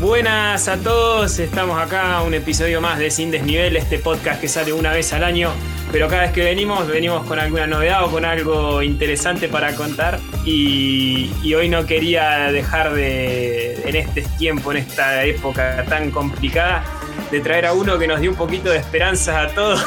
Buenas 0.00 0.68
a 0.68 0.78
todos, 0.78 1.38
estamos 1.38 1.78
acá, 1.78 2.22
un 2.22 2.32
episodio 2.32 2.80
más 2.80 2.98
de 2.98 3.10
Sin 3.10 3.30
Desnivel, 3.30 3.76
este 3.76 3.98
podcast 3.98 4.40
que 4.40 4.48
sale 4.48 4.72
una 4.72 4.94
vez 4.94 5.12
al 5.12 5.22
año, 5.22 5.50
pero 5.92 6.08
cada 6.08 6.22
vez 6.22 6.32
que 6.32 6.44
venimos, 6.44 6.88
venimos 6.88 7.26
con 7.26 7.38
alguna 7.38 7.66
novedad 7.66 8.06
o 8.06 8.10
con 8.10 8.24
algo 8.24 8.82
interesante 8.82 9.48
para 9.48 9.74
contar 9.74 10.18
y, 10.48 11.54
hoy 11.54 11.68
no 11.68 11.84
quería 11.86 12.50
dejar 12.52 12.94
de, 12.94 13.74
en 13.86 13.96
este 13.96 14.22
tiempo, 14.38 14.70
en 14.72 14.78
esta 14.78 15.24
época 15.24 15.84
tan 15.88 16.10
complicada, 16.10 16.84
de 17.30 17.40
traer 17.40 17.66
a 17.66 17.72
uno 17.72 17.98
que 17.98 18.06
nos 18.06 18.20
dio 18.20 18.30
un 18.30 18.36
poquito 18.36 18.70
de 18.70 18.78
esperanza 18.78 19.42
a 19.42 19.48
todos. 19.48 19.84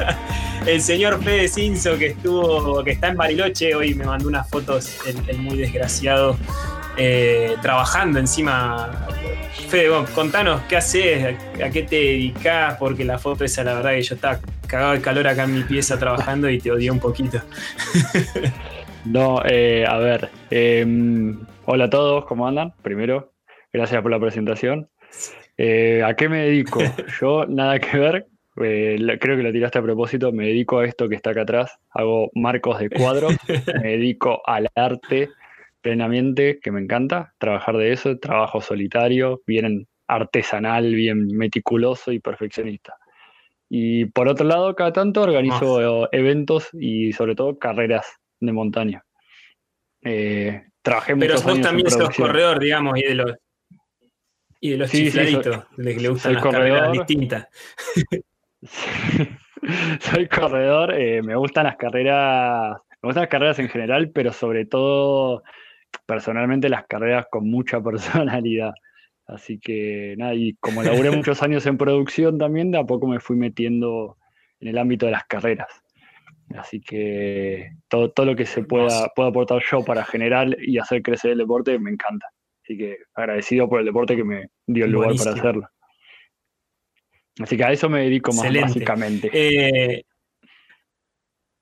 el 0.66 0.80
señor 0.80 1.22
Fede 1.22 1.48
Cinzo 1.48 1.98
que 1.98 2.08
estuvo, 2.08 2.82
que 2.82 2.92
está 2.92 3.08
en 3.08 3.16
Bariloche, 3.16 3.74
hoy 3.74 3.94
me 3.94 4.04
mandó 4.04 4.28
unas 4.28 4.48
fotos, 4.48 4.96
el, 5.06 5.38
muy 5.38 5.58
desgraciado, 5.58 6.38
eh, 6.96 7.56
trabajando 7.60 8.18
encima 8.18 9.06
Fede, 9.68 9.90
contanos 10.14 10.62
qué 10.68 10.76
haces, 10.76 11.36
a 11.62 11.70
qué 11.70 11.82
te 11.82 11.96
dedicas, 11.96 12.76
porque 12.78 13.04
la 13.04 13.18
foto 13.18 13.44
esa, 13.44 13.64
la 13.64 13.74
verdad 13.74 13.90
que 13.90 14.02
yo 14.02 14.14
estaba 14.14 14.40
cagado 14.66 14.92
de 14.92 15.00
calor 15.00 15.26
acá 15.26 15.44
en 15.44 15.54
mi 15.54 15.62
pieza 15.62 15.98
trabajando 15.98 16.48
y 16.48 16.58
te 16.58 16.70
odié 16.70 16.90
un 16.90 17.00
poquito. 17.00 17.40
no, 19.04 19.42
eh, 19.44 19.84
a 19.86 19.98
ver, 19.98 20.28
em, 20.50 21.38
hola 21.64 21.84
a 21.84 21.90
todos, 21.90 22.26
¿cómo 22.26 22.46
andan? 22.46 22.72
Primero, 22.82 23.32
gracias 23.72 24.02
por 24.02 24.10
la 24.10 24.20
presentación. 24.20 24.88
Eh, 25.56 26.02
¿A 26.04 26.14
qué 26.14 26.28
me 26.28 26.44
dedico? 26.44 26.80
Yo 27.20 27.46
nada 27.46 27.78
que 27.78 27.98
ver, 27.98 28.26
eh, 28.62 28.98
creo 29.20 29.36
que 29.36 29.42
lo 29.42 29.52
tiraste 29.52 29.78
a 29.78 29.82
propósito, 29.82 30.32
me 30.32 30.46
dedico 30.46 30.78
a 30.78 30.86
esto 30.86 31.08
que 31.08 31.14
está 31.16 31.30
acá 31.30 31.42
atrás, 31.42 31.78
hago 31.90 32.30
marcos 32.34 32.78
de 32.78 32.90
cuadros, 32.90 33.36
me 33.82 33.92
dedico 33.92 34.42
al 34.46 34.68
arte 34.74 35.30
plenamente, 35.80 36.60
que 36.60 36.70
me 36.70 36.80
encanta 36.80 37.32
trabajar 37.38 37.78
de 37.78 37.92
eso, 37.92 38.18
trabajo 38.18 38.60
solitario, 38.60 39.40
bien 39.46 39.86
artesanal, 40.08 40.94
bien 40.94 41.28
meticuloso 41.28 42.12
y 42.12 42.20
perfeccionista. 42.20 42.96
Y 43.70 44.06
por 44.06 44.28
otro 44.28 44.46
lado, 44.46 44.74
cada 44.74 44.92
tanto 44.92 45.22
organizo 45.22 46.08
eventos 46.12 46.68
y 46.72 47.12
sobre 47.12 47.36
todo 47.36 47.56
carreras 47.56 48.19
de 48.40 48.52
montaña. 48.52 49.04
Eh, 50.02 50.64
trabajé 50.82 51.16
Pero 51.16 51.40
vos 51.40 51.60
también 51.60 51.90
sos 51.90 52.16
corredor, 52.16 52.58
digamos, 52.58 52.98
y 52.98 53.02
de 53.02 53.14
los, 53.14 53.36
y 54.60 54.70
de 54.70 54.76
los 54.78 54.90
chifladitos, 54.90 55.64
de 55.76 55.94
que 55.94 56.00
le 56.00 56.08
gustan 56.08 56.34
las 56.34 56.42
carreras 56.42 56.92
distintas. 56.92 57.48
soy 60.00 60.28
corredor, 60.28 60.94
eh, 60.94 61.22
me 61.22 61.36
gustan 61.36 61.64
las 61.64 61.76
carreras, 61.76 62.78
me 63.02 63.06
gustan 63.08 63.22
las 63.22 63.30
carreras 63.30 63.58
en 63.58 63.68
general, 63.68 64.10
pero 64.10 64.32
sobre 64.32 64.66
todo 64.66 65.42
personalmente 66.06 66.68
las 66.68 66.86
carreras 66.86 67.26
con 67.30 67.50
mucha 67.50 67.80
personalidad. 67.82 68.72
Así 69.26 69.58
que 69.58 70.14
nada, 70.18 70.34
y 70.34 70.54
como 70.54 70.82
laburé 70.82 71.10
muchos 71.16 71.42
años 71.42 71.66
en 71.66 71.78
producción 71.78 72.38
también, 72.38 72.70
de 72.70 72.78
a 72.78 72.84
poco 72.84 73.06
me 73.06 73.20
fui 73.20 73.36
metiendo 73.36 74.16
en 74.60 74.68
el 74.68 74.78
ámbito 74.78 75.06
de 75.06 75.12
las 75.12 75.24
carreras. 75.24 75.79
Así 76.56 76.80
que 76.80 77.72
todo, 77.88 78.10
todo 78.10 78.26
lo 78.26 78.36
que 78.36 78.46
se 78.46 78.64
pueda, 78.64 79.08
pueda 79.14 79.28
aportar 79.28 79.62
yo 79.70 79.84
para 79.84 80.04
generar 80.04 80.56
y 80.60 80.78
hacer 80.78 81.02
crecer 81.02 81.32
el 81.32 81.38
deporte 81.38 81.78
me 81.78 81.90
encanta. 81.90 82.26
Así 82.64 82.76
que 82.76 82.98
agradecido 83.14 83.68
por 83.68 83.80
el 83.80 83.86
deporte 83.86 84.16
que 84.16 84.24
me 84.24 84.46
dio 84.66 84.84
el 84.84 84.90
lugar 84.90 85.14
para 85.16 85.32
hacerlo. 85.32 85.68
Así 87.40 87.56
que 87.56 87.64
a 87.64 87.72
eso 87.72 87.88
me 87.88 88.00
dedico 88.00 88.32
más 88.32 88.52
básicamente. 88.52 89.30
Eh, 89.32 90.04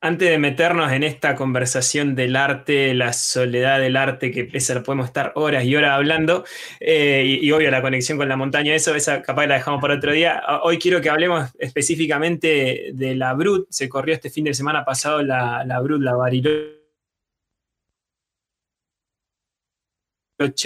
antes 0.00 0.31
de 0.31 0.38
meternos 0.38 0.92
en 0.92 1.03
esta 1.03 1.34
conversación 1.34 2.14
del 2.14 2.36
arte, 2.36 2.94
la 2.94 3.12
soledad 3.12 3.81
del 3.81 3.97
arte, 3.97 4.31
que 4.31 4.48
esa 4.53 4.82
podemos 4.82 5.06
estar 5.06 5.32
horas 5.34 5.64
y 5.64 5.75
horas 5.75 5.92
hablando, 5.92 6.44
eh, 6.81 7.38
y, 7.42 7.50
obvio 7.50 7.70
la 7.70 7.82
conexión 7.82 8.16
con 8.16 8.28
la 8.28 8.36
montaña, 8.36 8.75
eso, 8.75 8.94
esa 8.94 9.22
capaz 9.22 9.47
la 9.47 9.54
dejamos 9.54 9.81
para 9.81 9.94
otro 9.97 10.12
día. 10.12 10.41
Hoy 10.62 10.78
quiero 10.78 11.00
que 11.00 11.10
hablemos 11.10 11.50
específicamente 11.59 12.91
de 12.92 13.14
la 13.16 13.34
Brut. 13.34 13.66
Se 13.70 13.88
corrió 13.88 14.14
este 14.14 14.31
fin 14.31 14.44
de 14.44 14.54
semana 14.54 14.84
pasado 14.84 15.22
la, 15.22 15.81
Brut, 15.82 16.00
la 16.00 16.15
Bariloche 16.15 16.78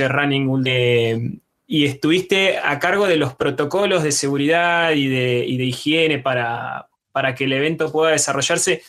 Running 0.08 1.40
y 1.66 1.86
estuviste 1.86 2.58
a 2.58 2.78
cargo 2.78 3.06
de 3.06 3.16
los 3.16 3.34
protocolos 3.34 4.02
de 4.02 4.12
seguridad 4.12 4.92
y 4.92 5.08
de, 5.08 5.46
y 5.46 5.56
de 5.56 5.64
higiene 5.64 6.18
para, 6.18 6.90
para 7.12 7.34
que 7.34 7.44
el 7.44 7.52
evento 7.54 7.90
pueda 7.90 8.12
desarrollarse 8.12 8.82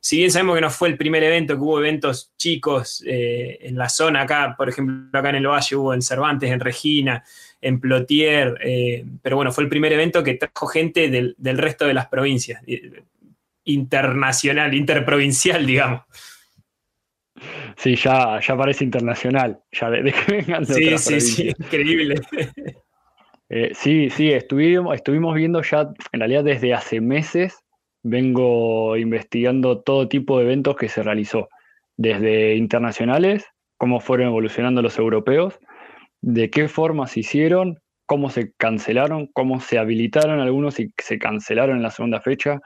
si 0.00 0.18
bien 0.18 0.30
sabemos 0.30 0.54
que 0.54 0.60
no 0.60 0.70
fue 0.70 0.88
el 0.88 0.96
primer 0.96 1.22
evento, 1.22 1.54
que 1.54 1.60
hubo 1.60 1.78
eventos 1.78 2.32
chicos 2.36 3.02
eh, 3.06 3.58
en 3.62 3.76
la 3.76 3.88
zona 3.88 4.22
acá, 4.22 4.54
por 4.56 4.68
ejemplo, 4.68 5.18
acá 5.18 5.30
en 5.30 5.36
el 5.36 5.46
Valle 5.46 5.76
hubo 5.76 5.94
en 5.94 6.02
Cervantes, 6.02 6.50
en 6.50 6.60
Regina, 6.60 7.24
en 7.60 7.80
Plotier, 7.80 8.58
eh, 8.62 9.04
pero 9.22 9.36
bueno, 9.36 9.52
fue 9.52 9.64
el 9.64 9.70
primer 9.70 9.92
evento 9.92 10.22
que 10.22 10.34
trajo 10.34 10.66
gente 10.66 11.10
del, 11.10 11.34
resto 11.58 11.86
de 11.86 11.94
las 11.94 12.06
provincias, 12.06 12.62
eh, 12.66 13.02
internacional, 13.64 14.74
interprovincial, 14.74 15.66
digamos. 15.66 16.02
Sí, 17.76 17.96
ya, 17.96 18.40
ya 18.40 18.56
parece 18.56 18.84
internacional, 18.84 19.60
ya 19.72 19.90
de, 19.90 20.12
que 20.12 20.32
vengan 20.32 20.64
de 20.64 20.74
Sí, 20.74 20.98
sí, 20.98 21.20
sí, 21.20 21.54
increíble. 21.58 22.20
sí, 23.74 24.08
sí, 24.10 24.30
estuvimos, 24.30 24.94
estuvimos 24.94 25.34
viendo 25.34 25.62
ya, 25.62 25.88
en 26.12 26.20
realidad 26.20 26.44
desde 26.44 26.72
hace 26.72 27.00
meses, 27.00 27.65
vengo 28.08 28.96
investigando 28.96 29.80
todo 29.80 30.08
tipo 30.08 30.38
de 30.38 30.44
eventos 30.44 30.76
que 30.76 30.88
se 30.88 31.02
realizó, 31.02 31.48
desde 31.96 32.54
internacionales, 32.54 33.44
cómo 33.78 33.98
fueron 34.00 34.28
evolucionando 34.28 34.80
los 34.80 34.96
europeos, 34.98 35.58
de 36.20 36.48
qué 36.50 36.68
forma 36.68 37.08
se 37.08 37.20
hicieron, 37.20 37.78
cómo 38.06 38.30
se 38.30 38.52
cancelaron, 38.52 39.28
cómo 39.32 39.60
se 39.60 39.78
habilitaron 39.78 40.38
algunos 40.38 40.78
y 40.78 40.92
se 40.98 41.18
cancelaron 41.18 41.78
en 41.78 41.82
la 41.82 41.90
segunda 41.90 42.20
fecha. 42.20 42.60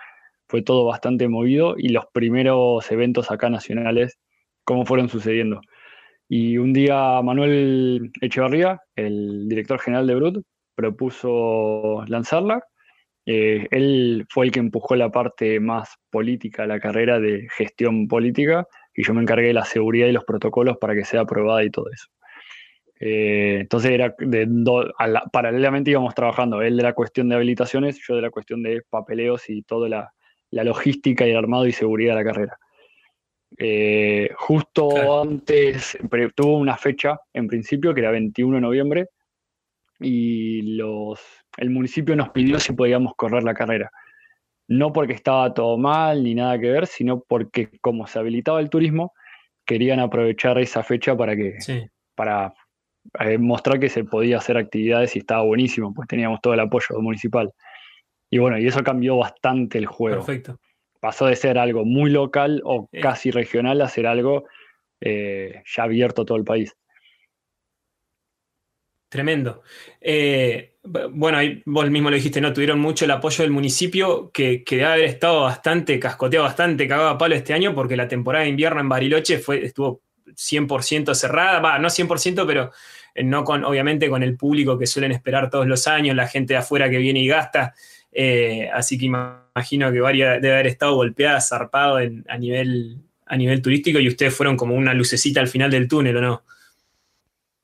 Fue 0.46 0.62
todo 0.62 0.84
bastante 0.84 1.26
movido 1.28 1.74
y 1.78 1.88
los 1.88 2.04
primeros 2.12 2.90
eventos 2.92 3.30
acá 3.30 3.48
nacionales, 3.48 4.18
cómo 4.64 4.84
fueron 4.84 5.08
sucediendo. 5.08 5.62
Y 6.28 6.58
un 6.58 6.74
día 6.74 7.20
Manuel 7.22 8.10
Echevarría, 8.20 8.78
el 8.94 9.48
director 9.48 9.80
general 9.80 10.06
de 10.06 10.14
Brut, 10.16 10.44
propuso 10.74 12.04
lanzarla 12.08 12.62
eh, 13.26 13.68
él 13.70 14.26
fue 14.28 14.46
el 14.46 14.52
que 14.52 14.60
empujó 14.60 14.96
la 14.96 15.10
parte 15.10 15.60
más 15.60 15.96
política 16.10 16.66
la 16.66 16.80
carrera 16.80 17.20
de 17.20 17.46
gestión 17.50 18.08
política 18.08 18.66
y 18.94 19.04
yo 19.04 19.14
me 19.14 19.22
encargué 19.22 19.48
de 19.48 19.54
la 19.54 19.64
seguridad 19.64 20.06
y 20.06 20.12
los 20.12 20.24
protocolos 20.24 20.78
para 20.78 20.94
que 20.94 21.04
sea 21.04 21.22
aprobada 21.22 21.62
y 21.64 21.70
todo 21.70 21.90
eso. 21.92 22.06
Eh, 23.02 23.58
entonces 23.60 23.92
era 23.92 24.14
de 24.18 24.46
paralelamente 25.32 25.90
íbamos 25.90 26.14
trabajando, 26.14 26.60
él 26.60 26.76
de 26.76 26.82
la 26.82 26.92
cuestión 26.92 27.28
de 27.28 27.36
habilitaciones, 27.36 27.98
yo 28.06 28.16
de 28.16 28.22
la 28.22 28.30
cuestión 28.30 28.62
de 28.62 28.82
papeleos 28.90 29.48
y 29.48 29.62
toda 29.62 29.88
la, 29.88 30.12
logística 30.50 31.26
y 31.26 31.30
el 31.30 31.36
armado 31.36 31.66
y 31.66 31.72
seguridad 31.72 32.16
de 32.16 32.24
la 32.24 32.30
carrera. 32.30 32.58
Eh, 33.56 34.30
justo 34.36 35.22
antes 35.22 35.98
tuvo 36.34 36.56
una 36.56 36.76
fecha 36.76 37.18
en 37.32 37.48
principio 37.48 37.94
que 37.94 38.00
era 38.00 38.10
21 38.10 38.56
de 38.56 38.60
noviembre 38.60 39.08
y 40.00 40.76
los 40.76 41.20
el 41.58 41.70
municipio 41.70 42.16
nos 42.16 42.30
pidió 42.30 42.58
si 42.58 42.72
podíamos 42.72 43.14
correr 43.16 43.42
la 43.42 43.54
carrera. 43.54 43.90
No 44.68 44.92
porque 44.92 45.12
estaba 45.12 45.52
todo 45.52 45.76
mal 45.78 46.22
ni 46.22 46.34
nada 46.34 46.58
que 46.58 46.70
ver, 46.70 46.86
sino 46.86 47.20
porque 47.20 47.70
como 47.80 48.06
se 48.06 48.18
habilitaba 48.18 48.60
el 48.60 48.70
turismo, 48.70 49.12
querían 49.66 50.00
aprovechar 50.00 50.58
esa 50.58 50.82
fecha 50.82 51.16
para 51.16 51.36
que 51.36 51.58
para 52.14 52.54
eh, 53.18 53.38
mostrar 53.38 53.80
que 53.80 53.88
se 53.88 54.04
podía 54.04 54.38
hacer 54.38 54.56
actividades 54.56 55.16
y 55.16 55.20
estaba 55.20 55.42
buenísimo, 55.42 55.92
pues 55.92 56.06
teníamos 56.08 56.40
todo 56.40 56.54
el 56.54 56.60
apoyo 56.60 57.00
municipal. 57.00 57.50
Y 58.30 58.38
bueno, 58.38 58.58
y 58.58 58.66
eso 58.66 58.82
cambió 58.82 59.16
bastante 59.16 59.78
el 59.78 59.86
juego. 59.86 60.18
Perfecto. 60.18 60.58
Pasó 61.00 61.26
de 61.26 61.34
ser 61.34 61.58
algo 61.58 61.84
muy 61.84 62.10
local 62.10 62.60
o 62.64 62.88
eh. 62.92 63.00
casi 63.00 63.30
regional 63.30 63.80
a 63.80 63.88
ser 63.88 64.06
algo 64.06 64.44
eh, 65.00 65.62
ya 65.64 65.82
abierto 65.82 66.22
a 66.22 66.24
todo 66.24 66.38
el 66.38 66.44
país. 66.44 66.76
Tremendo. 69.10 69.62
Eh, 70.00 70.76
bueno, 70.82 71.36
ahí 71.36 71.62
vos 71.66 71.90
mismo 71.90 72.10
lo 72.10 72.16
dijiste, 72.16 72.40
¿no? 72.40 72.52
Tuvieron 72.52 72.78
mucho 72.78 73.04
el 73.04 73.10
apoyo 73.10 73.42
del 73.42 73.50
municipio, 73.50 74.30
que, 74.32 74.62
que 74.62 74.76
debe 74.76 74.88
haber 74.88 75.04
estado 75.04 75.42
bastante, 75.42 75.98
cascoteado 75.98 76.46
bastante, 76.46 76.86
cagado 76.86 77.08
a 77.08 77.18
palo 77.18 77.34
este 77.34 77.52
año, 77.52 77.74
porque 77.74 77.96
la 77.96 78.06
temporada 78.06 78.44
de 78.44 78.50
invierno 78.50 78.80
en 78.80 78.88
Bariloche 78.88 79.38
fue, 79.40 79.64
estuvo 79.64 80.02
100% 80.26 81.12
cerrada, 81.14 81.58
va, 81.58 81.78
no 81.80 81.88
100%, 81.88 82.46
pero 82.46 82.70
eh, 83.14 83.24
no 83.24 83.42
con, 83.42 83.64
obviamente 83.64 84.08
con 84.08 84.22
el 84.22 84.36
público 84.36 84.78
que 84.78 84.86
suelen 84.86 85.10
esperar 85.10 85.50
todos 85.50 85.66
los 85.66 85.88
años, 85.88 86.14
la 86.14 86.28
gente 86.28 86.54
de 86.54 86.58
afuera 86.58 86.88
que 86.88 86.98
viene 86.98 87.20
y 87.20 87.26
gasta. 87.26 87.74
Eh, 88.12 88.70
así 88.72 88.96
que 88.96 89.06
imagino 89.06 89.90
que 89.90 90.00
varias 90.00 90.40
debe 90.40 90.54
haber 90.54 90.66
estado 90.68 90.94
golpeada, 90.94 91.40
zarpado 91.40 91.96
a, 91.96 92.38
nivel, 92.38 92.98
a 93.26 93.36
nivel 93.36 93.60
turístico 93.60 93.98
y 93.98 94.06
ustedes 94.06 94.34
fueron 94.34 94.56
como 94.56 94.76
una 94.76 94.94
lucecita 94.94 95.40
al 95.40 95.48
final 95.48 95.70
del 95.70 95.88
túnel, 95.88 96.16
¿o 96.16 96.20
no? 96.20 96.44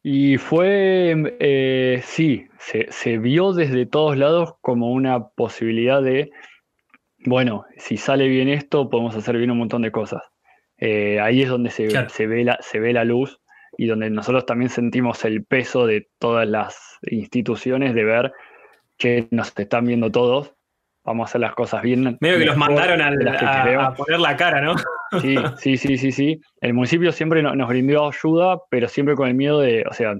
Y 0.08 0.38
fue, 0.38 1.16
eh, 1.40 2.00
sí, 2.04 2.46
se, 2.60 3.18
vio 3.18 3.52
desde 3.52 3.86
todos 3.86 4.16
lados 4.16 4.54
como 4.60 4.92
una 4.92 5.30
posibilidad 5.30 6.00
de, 6.00 6.30
bueno, 7.24 7.64
si 7.76 7.96
sale 7.96 8.28
bien 8.28 8.48
esto, 8.48 8.88
podemos 8.88 9.16
hacer 9.16 9.36
bien 9.36 9.50
un 9.50 9.58
montón 9.58 9.82
de 9.82 9.90
cosas. 9.90 10.22
Eh, 10.76 11.18
ahí 11.18 11.42
es 11.42 11.48
donde 11.48 11.70
se, 11.70 11.88
ve 12.28 12.44
la, 12.44 12.56
se 12.60 12.78
ve 12.78 12.92
la 12.92 13.02
luz 13.02 13.40
y 13.76 13.86
donde 13.86 14.08
nosotros 14.08 14.46
también 14.46 14.68
sentimos 14.68 15.24
el 15.24 15.44
peso 15.44 15.88
de 15.88 16.06
todas 16.20 16.46
las 16.48 17.00
instituciones 17.10 17.92
de 17.92 18.04
ver 18.04 18.32
que 18.96 19.26
nos 19.32 19.58
están 19.58 19.86
viendo 19.86 20.12
todos, 20.12 20.54
vamos 21.06 21.24
a 21.24 21.26
hacer 21.30 21.40
las 21.40 21.54
cosas 21.54 21.82
bien. 21.82 22.18
Medio 22.20 22.38
que 22.38 22.44
los 22.44 22.56
mandaron 22.56 23.00
a, 23.00 23.94
poner 23.94 24.20
la 24.20 24.36
cara, 24.36 24.60
¿no? 24.60 24.74
Sí, 25.20 25.36
sí, 25.56 25.76
sí, 25.76 25.96
sí, 25.96 26.12
sí. 26.12 26.40
El 26.60 26.74
municipio 26.74 27.12
siempre 27.12 27.42
nos 27.42 27.68
brindó 27.68 28.08
ayuda, 28.08 28.58
pero 28.68 28.88
siempre 28.88 29.14
con 29.14 29.28
el 29.28 29.34
miedo 29.34 29.60
de, 29.60 29.84
o 29.88 29.94
sea, 29.94 30.14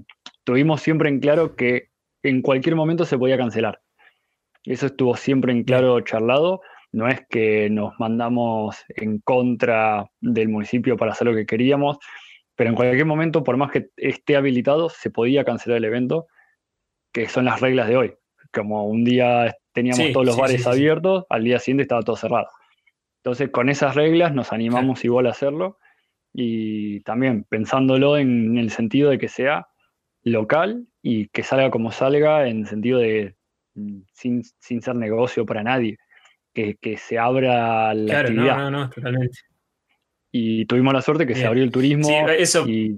tuvimos 0.45 0.81
siempre 0.81 1.09
en 1.09 1.19
claro 1.19 1.57
que 1.57 1.89
en 2.23 2.41
cualquier 2.41 2.77
momento 2.77 3.05
se 3.05 3.19
podía 3.19 3.37
cancelar. 3.37 3.81
Eso 4.65 4.87
estuvo 4.87 5.17
siempre 5.17 5.53
en 5.53 5.65
claro 5.65 6.01
charlado. 6.01 6.61
No 6.93 7.09
es 7.09 7.21
que 7.29 7.69
nos 7.69 7.93
mandamos 7.99 8.85
en 8.89 9.19
contra 9.19 10.07
del 10.21 10.49
municipio 10.49 10.97
para 10.97 11.13
hacer 11.13 11.27
lo 11.27 11.35
que 11.35 11.47
queríamos, 11.47 11.99
pero 12.55 12.71
en 12.71 12.77
cualquier 12.77 13.07
momento, 13.07 13.43
por 13.43 13.57
más 13.57 13.71
que 13.71 13.89
esté 13.97 14.37
habilitado, 14.37 14.89
se 14.89 15.11
podía 15.11 15.45
cancelar 15.45 15.79
el 15.79 15.85
evento, 15.85 16.27
que 17.13 17.29
son 17.29 17.45
las 17.45 17.61
reglas 17.61 17.89
de 17.89 17.97
hoy. 17.97 18.15
Como 18.53 18.87
un 18.87 19.05
día 19.05 19.55
teníamos 19.77 20.11
todos 20.11 20.25
los 20.25 20.39
bares 20.39 20.67
abiertos, 20.67 21.27
al 21.29 21.45
día 21.45 21.59
siguiente 21.59 21.83
estaba 21.83 22.01
todo 22.01 22.17
cerrado. 22.17 22.49
Entonces, 23.19 23.51
con 23.51 23.69
esas 23.69 23.95
reglas 23.95 24.35
nos 24.35 24.51
animamos 24.55 25.05
igual 25.05 25.27
a 25.27 25.31
hacerlo 25.31 25.79
y 26.33 27.01
también 27.01 27.45
pensándolo 27.45 28.17
en, 28.17 28.57
el 28.57 28.71
sentido 28.71 29.11
de 29.11 29.19
que 29.19 29.29
sea 29.29 29.67
local 30.23 30.87
y 31.03 31.29
que 31.29 31.43
salga 31.43 31.71
como 31.71 31.93
salga, 31.93 32.49
en 32.49 32.61
el 32.61 32.67
sentido 32.67 33.01
de 33.01 33.37
mm, 33.75 34.01
sin, 34.15 34.43
ser 34.81 34.97
negocio 34.97 35.45
para 35.45 35.63
nadie, 35.63 35.99
que, 36.55 36.97
se 36.97 37.19
abra 37.19 37.93
la 37.93 38.07
claro, 38.07 38.29
actividad. 38.29 38.57
No, 38.57 38.71
no, 38.71 38.79
no, 38.79 38.91
totalmente. 38.91 39.39
Y 40.33 40.65
tuvimos 40.65 40.95
la 40.95 41.03
suerte 41.03 41.27
que 41.27 41.35
se 41.35 41.45
abrió 41.45 41.65
el 41.65 41.71
turismo. 41.71 42.09
eso. 42.31 42.67
Y, 42.67 42.97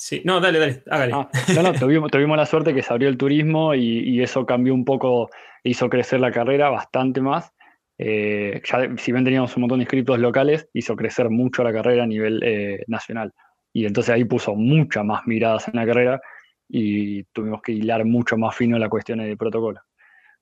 Sí, 0.00 0.22
no, 0.24 0.40
dale, 0.40 0.58
dale, 0.58 0.82
hágale. 0.90 1.12
Ah, 1.14 1.28
no, 1.54 1.62
no, 1.62 1.72
tuvimos, 1.74 2.38
la 2.38 2.46
suerte 2.46 2.72
que 2.72 2.82
se 2.82 2.90
abrió 2.90 3.10
el 3.10 3.18
turismo 3.18 3.74
y, 3.74 4.22
eso 4.22 4.46
cambió 4.46 4.72
un 4.72 4.82
poco, 4.82 5.28
hizo 5.62 5.90
crecer 5.90 6.20
la 6.20 6.32
carrera 6.32 6.70
bastante 6.70 7.20
más. 7.20 7.52
Eh, 7.98 8.62
ya, 8.64 8.96
si 8.96 9.12
bien 9.12 9.24
teníamos 9.24 9.54
un 9.58 9.60
montón 9.60 9.78
de 9.78 9.82
inscritos 9.82 10.18
locales, 10.18 10.66
hizo 10.72 10.96
crecer 10.96 11.28
mucho 11.28 11.62
la 11.62 11.70
carrera 11.70 12.04
a 12.04 12.06
nivel 12.06 12.40
eh, 12.42 12.82
nacional. 12.86 13.34
Y 13.74 13.84
entonces 13.84 14.14
ahí 14.14 14.24
puso 14.24 14.54
muchas 14.54 15.04
más 15.04 15.26
miradas 15.26 15.68
en 15.68 15.76
la 15.76 15.84
carrera 15.84 16.18
y 16.66 17.24
tuvimos 17.24 17.60
que 17.60 17.72
hilar 17.72 18.06
mucho 18.06 18.38
más 18.38 18.56
fino 18.56 18.78
la 18.78 18.88
cuestión 18.88 19.18
de 19.18 19.36
protocolo. 19.36 19.82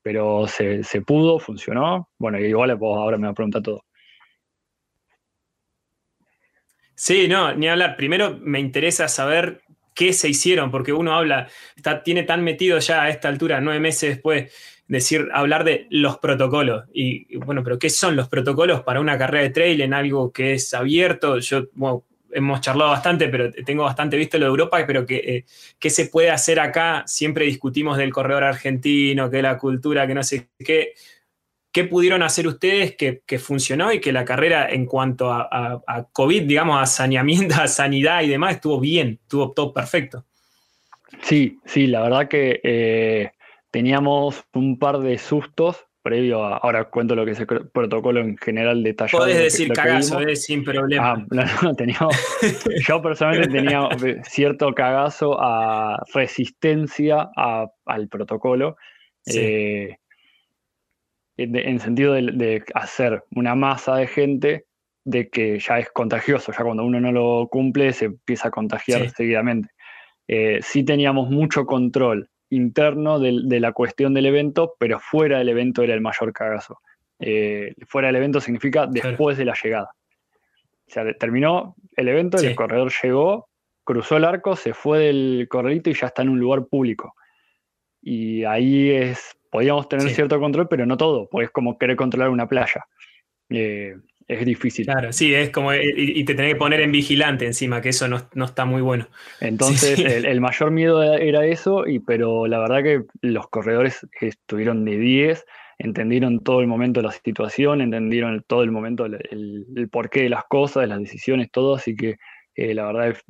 Pero 0.03 0.47
se, 0.47 0.85
pudo, 1.05 1.41
funcionó. 1.41 2.09
Bueno, 2.17 2.39
igual 2.39 2.79
pues, 2.79 2.97
ahora 2.97 3.19
me 3.19 3.27
va 3.27 3.33
a 3.33 3.35
preguntar 3.35 3.63
todo. 3.63 3.83
Sí, 7.01 7.29
no, 7.29 7.55
ni 7.55 7.69
hablar. 7.69 7.95
Primero 7.97 8.37
me 8.43 8.59
interesa 8.59 9.07
saber 9.07 9.63
qué 9.95 10.13
se 10.13 10.29
hicieron, 10.29 10.73
porque 10.73 10.93
uno 10.93 11.15
habla, 11.15 11.49
tiene 12.05 12.25
tan 12.25 12.43
metido 12.43 12.81
ya 12.81 13.05
a 13.05 13.09
esta 13.09 13.29
altura, 13.29 13.61
nueve 13.61 13.79
meses 13.79 14.11
después, 14.17 14.53
decir, 14.89 15.29
hablar 15.33 15.63
de 15.63 15.87
los 15.91 16.19
protocolos. 16.19 16.87
Y, 16.93 17.37
bueno, 17.37 17.63
pero 17.63 17.79
¿qué 17.79 17.89
son 17.89 18.17
los 18.17 18.29
protocolos 18.29 18.83
para 18.83 19.01
una 19.01 19.17
carrera 19.17 19.45
de 19.45 19.51
trail 19.51 19.81
en 19.81 19.95
algo 19.95 20.33
que 20.33 20.55
es 20.55 20.75
abierto? 20.75 21.39
Yo, 21.39 21.67
hemos 22.33 22.61
charlado 22.61 22.91
bastante, 22.91 23.29
pero 23.29 23.53
tengo 23.53 23.85
bastante 23.85 24.17
visto 24.17 24.37
lo 24.37 24.47
de 24.47 24.51
Europa, 24.51 24.85
pero 24.85 25.07
que, 25.07 25.17
eh, 25.19 25.45
¿qué 25.79 25.91
se 25.91 26.07
puede 26.07 26.31
hacer 26.31 26.59
acá? 26.59 27.05
Siempre 27.07 27.45
discutimos 27.45 27.97
del 27.97 28.13
corredor 28.13 28.43
argentino, 28.43 29.31
que 29.31 29.41
la 29.41 29.57
cultura, 29.57 30.05
que 30.09 30.15
no 30.15 30.25
sé 30.25 30.49
qué. 30.59 30.95
¿Qué 31.71 31.85
pudieron 31.85 32.23
hacer 32.23 32.47
ustedes 32.47 32.97
que, 32.97 33.39
funcionó 33.39 33.93
y 33.93 34.01
que 34.01 34.13
la 34.13 34.25
carrera 34.25 34.69
en 34.71 34.87
cuanto 34.87 35.31
a, 35.31 36.09
COVID, 36.13 36.43
digamos, 36.45 36.83
a 36.83 36.87
saneamiento, 36.87 37.57
a 37.61 37.69
sanidad 37.69 38.23
y 38.23 38.29
demás, 38.29 38.55
estuvo 38.55 38.81
bien, 38.81 39.19
estuvo 39.23 39.53
todo 39.53 39.73
perfecto? 39.73 40.25
Sí, 41.23 41.59
sí, 41.65 41.87
la 41.87 42.03
verdad 42.03 42.29
que 42.29 42.61
eh, 42.63 43.33
teníamos 43.71 44.45
un 44.55 44.79
par 44.79 44.99
de 44.99 45.19
sustos 45.19 45.89
previo 46.03 46.43
a, 46.43 46.57
ahora 46.57 46.85
cuento 46.85 47.15
lo 47.15 47.27
que 47.27 47.33
es 47.33 47.41
el 47.41 47.47
protocolo 47.47 48.21
en 48.21 48.37
general 48.39 48.83
detallado. 48.83 49.25
Puedes 49.25 49.39
decir 49.39 49.73
cagazo, 49.73 50.21
eh, 50.21 50.37
sin 50.37 50.65
problema. 50.65 51.13
Ah, 51.13 51.27
no, 51.31 51.45
no, 51.63 51.75
teníamos, 51.75 52.17
yo 52.89 53.03
personalmente 53.03 53.53
tenía 53.53 53.89
cierto 54.25 54.73
cagazo 54.75 55.37
a 55.39 56.03
resistencia 56.15 57.29
al 57.37 58.09
protocolo. 58.09 58.77
Sí. 59.21 59.39
Eh, 59.39 59.99
en 61.39 61.79
sentido 61.79 62.15
de, 62.15 62.65
hacer 62.75 63.25
una 63.31 63.55
masa 63.55 63.97
de 63.97 64.09
gente 64.09 64.67
de 65.05 65.31
que 65.31 65.59
ya 65.59 65.79
es 65.79 65.91
contagioso, 65.91 66.53
ya 66.53 66.65
cuando 66.65 66.85
uno 66.85 67.01
no 67.01 67.13
lo 67.13 67.49
cumple 67.49 67.93
se 67.93 68.07
empieza 68.07 68.49
a 68.49 68.51
contagiar 68.51 69.09
seguidamente. 69.11 69.71
Eh, 70.27 70.59
sí 70.63 70.85
teníamos 70.85 71.31
mucho 71.31 71.65
control 71.65 72.29
interno 72.51 73.19
de, 73.19 73.61
la 73.61 73.73
cuestión 73.73 74.15
del 74.15 74.27
evento, 74.27 74.75
pero 74.79 74.99
fuera 74.99 75.39
del 75.39 75.49
evento 75.49 75.83
era 75.83 75.95
el 75.95 76.01
mayor 76.01 76.33
cagazo. 76.33 76.81
Eh, 77.21 77.75
fuera 77.87 78.09
del 78.09 78.17
evento 78.17 78.41
significa 78.41 78.87
después 78.87 79.39
de 79.39 79.45
la 79.45 79.55
llegada. 79.63 79.91
O 80.87 80.91
sea, 80.91 81.05
terminó 81.15 81.77
el 81.97 82.09
evento, 82.09 82.39
el 82.39 82.55
corredor 82.55 82.93
llegó, 83.03 83.49
cruzó 83.85 84.17
el 84.17 84.25
arco, 84.25 84.57
se 84.57 84.75
fue 84.75 84.99
del 84.99 85.47
corredito 85.49 85.91
y 85.91 85.95
ya 85.95 86.09
está 86.09 86.23
en 86.23 86.31
un 86.31 86.41
lugar 86.41 86.67
público. 86.67 87.15
Y 88.01 88.45
ahí 88.45 88.91
es 88.91 89.38
podíamos 89.51 89.89
tener 89.89 90.09
cierto 90.11 90.39
control, 90.41 90.69
pero 90.69 90.87
no 90.87 90.97
todo, 90.97 91.29
pues 91.29 91.47
es 91.47 91.51
como 91.51 91.79
querer 91.79 91.97
controlar 91.97 92.31
una 92.31 92.49
playa. 92.49 92.87
Eh, 93.51 93.97
es 94.29 94.45
difícil. 94.45 94.85
Claro, 94.85 95.11
sí, 95.11 95.35
es 95.35 95.49
como, 95.51 95.73
eh, 95.73 95.91
y, 95.97 96.23
te 96.25 96.35
tenés 96.35 96.53
que 96.53 96.59
poner 96.59 96.81
en 96.81 96.93
vigilante 96.93 97.47
encima, 97.47 97.81
que 97.81 97.89
eso 97.89 98.07
no, 98.09 98.45
está 98.45 98.67
muy 98.67 98.83
bueno. 98.83 99.09
Entonces, 99.41 99.99
El, 99.99 100.41
mayor 100.43 100.71
miedo 100.71 101.03
era 101.03 101.47
eso, 101.47 101.87
y, 101.87 101.99
pero 102.01 102.47
la 102.47 102.59
verdad 102.59 102.83
que 102.83 103.05
los 103.23 103.49
corredores 103.49 104.07
estuvieron 104.21 104.85
de 104.85 104.99
10, 104.99 105.47
entendieron 105.79 106.41
todo 106.41 106.61
el 106.61 106.67
momento 106.67 107.01
de 107.01 107.07
la 107.07 107.13
situación, 107.13 107.81
entendieron 107.81 108.45
todo 108.47 108.63
el 108.63 108.71
momento 108.71 109.07
el, 109.07 109.89
porqué 109.91 110.25
de 110.25 110.29
las 110.29 110.45
cosas, 110.45 110.83
de 110.83 110.89
las 110.89 111.01
decisiones, 111.01 111.51
todo, 111.51 111.77
así 111.77 111.97
que 111.97 112.19
eh, 112.55 112.75
la 112.75 112.85
verdad 112.85 113.09
es 113.09 113.25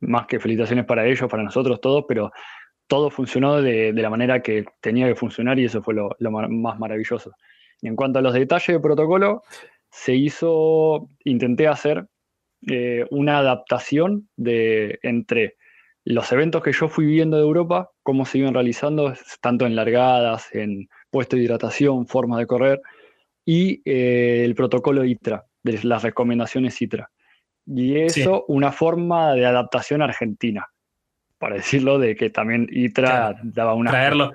más 0.00 0.26
que 0.26 0.38
felicitaciones 0.38 0.84
para 0.84 1.04
ellos, 1.06 1.28
para 1.28 1.42
nosotros 1.42 1.80
todos, 1.80 2.04
pero 2.06 2.30
todo 2.86 3.10
funcionó 3.10 3.62
de, 3.62 3.92
la 3.92 4.10
manera 4.10 4.42
que 4.42 4.64
tenía 4.80 5.06
que 5.08 5.14
funcionar 5.14 5.58
y 5.58 5.64
eso 5.64 5.82
fue 5.82 5.94
lo, 5.94 6.16
más 6.20 6.78
maravilloso. 6.78 7.32
Y 7.80 7.88
en 7.88 7.96
cuanto 7.96 8.18
a 8.18 8.22
los 8.22 8.34
detalles 8.34 8.68
de 8.68 8.80
protocolo, 8.80 9.42
se 9.90 10.14
hizo, 10.14 11.08
intenté 11.24 11.66
hacer 11.66 12.06
eh, 12.68 13.04
una 13.10 13.38
adaptación 13.38 14.28
de, 14.36 14.98
entre 15.02 15.56
los 16.04 16.30
eventos 16.32 16.62
que 16.62 16.72
yo 16.72 16.88
fui 16.88 17.06
viendo 17.06 17.36
de 17.36 17.42
Europa, 17.42 17.90
cómo 18.02 18.26
se 18.26 18.38
iban 18.38 18.54
realizando, 18.54 19.14
tanto 19.40 19.66
en 19.66 19.76
largadas, 19.76 20.54
en 20.54 20.88
puesto 21.10 21.36
de 21.36 21.42
hidratación, 21.42 22.06
formas 22.06 22.38
de 22.38 22.46
correr, 22.46 22.80
y 23.46 23.82
eh, 23.84 24.44
el 24.44 24.54
protocolo 24.54 25.04
ITRA, 25.04 25.46
de 25.62 25.80
las 25.82 26.02
recomendaciones 26.02 26.80
ITRA. 26.80 27.10
Y 27.66 27.96
eso, 27.96 28.44
una 28.48 28.72
forma 28.72 29.32
de 29.34 29.46
adaptación 29.46 30.02
argentina 30.02 30.68
para 31.44 31.56
decirlo, 31.56 31.98
de 31.98 32.16
que 32.16 32.30
también 32.30 32.66
ITRA 32.72 33.38
daba 33.42 33.74
una... 33.74 33.90
Traerlo. 33.90 34.32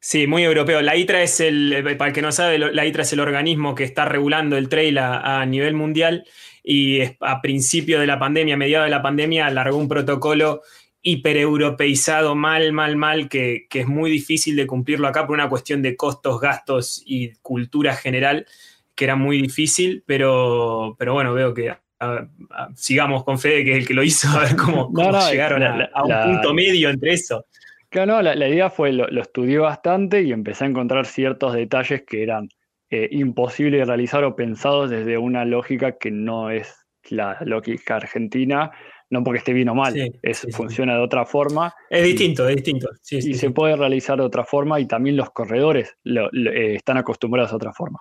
Sí, 0.00 0.26
muy 0.26 0.44
europeo. 0.44 0.80
La 0.80 0.96
ITRA 0.96 1.22
es 1.22 1.40
el, 1.40 1.82
para 1.98 2.08
el 2.08 2.14
que 2.14 2.22
no 2.22 2.32
sabe, 2.32 2.58
la 2.58 2.86
ITRA 2.86 3.02
es 3.02 3.12
el 3.12 3.20
organismo 3.20 3.74
que 3.74 3.84
está 3.84 4.06
regulando 4.06 4.56
el 4.56 4.70
trail 4.70 4.96
a, 4.96 5.44
nivel 5.44 5.74
mundial 5.74 6.24
y 6.62 7.02
a 7.20 7.42
principio 7.42 8.00
de 8.00 8.06
la 8.06 8.18
pandemia, 8.18 8.54
a 8.54 8.56
mediados 8.56 8.86
de 8.86 8.92
la 8.92 9.02
pandemia, 9.02 9.44
alargó 9.44 9.76
un 9.76 9.88
protocolo 9.88 10.62
hipereuropeizado, 11.02 12.34
mal, 12.34 12.72
mal, 12.72 12.96
mal, 12.96 13.28
que, 13.28 13.66
que, 13.68 13.80
es 13.80 13.86
muy 13.86 14.10
difícil 14.10 14.56
de 14.56 14.66
cumplirlo 14.66 15.06
acá 15.06 15.26
por 15.26 15.34
una 15.34 15.50
cuestión 15.50 15.82
de 15.82 15.96
costos, 15.96 16.40
gastos 16.40 17.02
y 17.04 17.34
cultura 17.42 17.94
general, 17.94 18.46
que 18.94 19.04
era 19.04 19.16
muy 19.16 19.42
difícil, 19.42 20.02
pero, 20.06 20.96
pero 20.98 21.12
bueno, 21.12 21.34
veo 21.34 21.52
que 21.52 21.83
sigamos 22.74 23.24
con 23.24 23.38
Fede, 23.38 23.64
que 23.64 23.72
es 23.72 23.78
el 23.78 23.86
que 23.86 23.94
lo 23.94 24.02
hizo, 24.02 24.28
a 24.28 24.42
ver 24.42 24.56
cómo, 24.56 24.90
llegaron 25.30 25.62
a, 25.62 26.02
un 26.02 26.32
punto 26.32 26.54
medio 26.54 26.90
entre 26.90 27.12
eso. 27.12 27.46
Claro, 27.88 28.14
no, 28.14 28.22
la, 28.22 28.48
idea 28.48 28.70
fue, 28.70 28.92
lo, 28.92 29.06
lo, 29.06 29.22
estudié 29.22 29.58
bastante 29.58 30.22
y 30.22 30.32
empecé 30.32 30.64
a 30.64 30.68
encontrar 30.68 31.06
ciertos 31.06 31.54
detalles 31.54 32.02
que 32.02 32.24
eran 32.24 32.48
eh, 32.90 33.08
imposibles 33.10 33.80
de 33.80 33.84
realizar 33.86 34.22
o 34.24 34.36
pensados 34.36 34.88
desde 34.88 35.18
una 35.18 35.44
lógica 35.44 35.98
que 35.98 36.10
no 36.10 36.50
es 36.50 36.86
la 37.10 37.38
lógica 37.40 37.96
argentina, 37.96 38.70
no 39.10 39.24
porque 39.24 39.38
esté 39.38 39.52
bien 39.52 39.68
o 39.68 39.74
mal, 39.74 39.94
es, 40.22 40.46
funciona 40.52 40.94
de 40.94 41.00
otra 41.00 41.24
forma. 41.24 41.74
Es 41.90 42.04
distinto, 42.04 42.48
es 42.48 42.56
distinto. 42.56 42.90
y 43.10 43.34
se 43.34 43.50
puede 43.50 43.74
realizar 43.76 44.18
de 44.18 44.24
otra 44.24 44.44
forma 44.44 44.78
y 44.78 44.86
también 44.86 45.16
los 45.16 45.30
corredores 45.30 45.96
eh, 46.04 46.74
están 46.76 46.98
acostumbrados 46.98 47.52
a 47.52 47.56
otra 47.56 47.72
forma. 47.72 47.98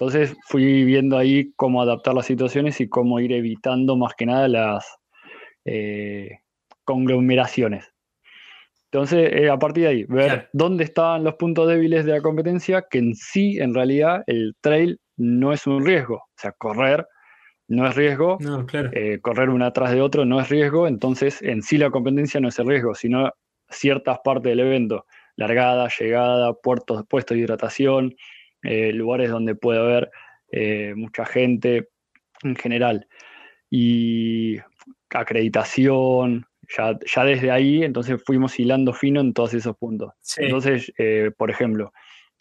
Entonces 0.00 0.36
fui 0.46 0.84
viendo 0.84 1.18
ahí 1.18 1.52
cómo 1.56 1.82
adaptar 1.82 2.14
las 2.14 2.26
situaciones 2.26 2.80
y 2.80 2.88
cómo 2.88 3.18
ir 3.18 3.32
evitando 3.32 3.96
más 3.96 4.14
que 4.14 4.26
nada 4.26 4.46
las 4.46 4.96
eh, 5.64 6.38
conglomeraciones. 6.84 7.92
Entonces, 8.92 9.32
eh, 9.32 9.50
a 9.50 9.58
partir 9.58 9.82
de 9.82 9.90
ahí, 9.90 10.04
ver 10.04 10.50
dónde 10.52 10.84
estaban 10.84 11.24
los 11.24 11.34
puntos 11.34 11.66
débiles 11.66 12.04
de 12.04 12.12
la 12.12 12.20
competencia, 12.20 12.86
que 12.88 12.98
en 12.98 13.16
sí, 13.16 13.58
en 13.58 13.74
realidad, 13.74 14.22
el 14.28 14.54
trail 14.60 15.00
no 15.16 15.52
es 15.52 15.66
un 15.66 15.84
riesgo. 15.84 16.14
O 16.14 16.36
sea, 16.36 16.52
correr 16.52 17.04
no 17.66 17.84
es 17.88 17.96
riesgo, 17.96 18.38
eh, 18.92 19.18
correr 19.20 19.50
uno 19.50 19.66
atrás 19.66 19.90
de 19.90 20.00
otro 20.00 20.24
no 20.24 20.40
es 20.40 20.48
riesgo, 20.48 20.86
entonces 20.86 21.42
en 21.42 21.60
sí 21.60 21.76
la 21.76 21.90
competencia 21.90 22.40
no 22.40 22.48
es 22.48 22.58
el 22.60 22.68
riesgo, 22.68 22.94
sino 22.94 23.30
ciertas 23.68 24.20
partes 24.24 24.44
del 24.44 24.60
evento, 24.60 25.04
largada, 25.36 25.88
llegada, 25.98 26.54
puertos, 26.54 27.04
puestos 27.06 27.34
de 27.34 27.42
hidratación, 27.42 28.14
eh, 28.62 28.92
lugares 28.92 29.30
donde 29.30 29.54
puede 29.54 29.80
haber 29.80 30.10
eh, 30.52 30.94
mucha 30.96 31.24
gente 31.24 31.88
en 32.42 32.56
general. 32.56 33.06
Y 33.70 34.58
acreditación, 35.10 36.46
ya, 36.76 36.98
ya, 37.14 37.24
desde 37.24 37.50
ahí, 37.50 37.82
entonces 37.82 38.22
fuimos 38.24 38.58
hilando 38.58 38.92
fino 38.92 39.20
en 39.20 39.32
todos 39.32 39.54
esos 39.54 39.76
puntos. 39.76 40.12
Entonces, 40.36 40.92
por 41.36 41.50
ejemplo, 41.50 41.92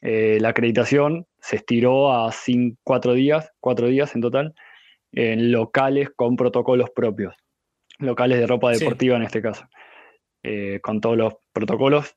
la 0.01 0.49
acreditación 0.49 1.25
se 1.39 1.57
estiró 1.57 2.13
a 2.13 2.31
cinco, 2.31 2.77
cuatro 2.83 3.13
días, 3.13 3.51
cuatro 3.59 3.87
días 3.87 4.15
en 4.15 4.21
total, 4.21 4.53
en 5.11 5.51
locales 5.51 6.09
con 6.15 6.35
protocolos 6.35 6.89
propios, 6.91 7.33
locales 7.99 8.39
de 8.39 8.47
ropa 8.47 8.71
deportiva 8.71 9.17
en 9.17 9.23
este 9.23 9.41
caso, 9.41 9.65
eh, 10.43 10.79
con 10.81 11.01
todos 11.01 11.17
los 11.17 11.33
protocolos 11.53 12.15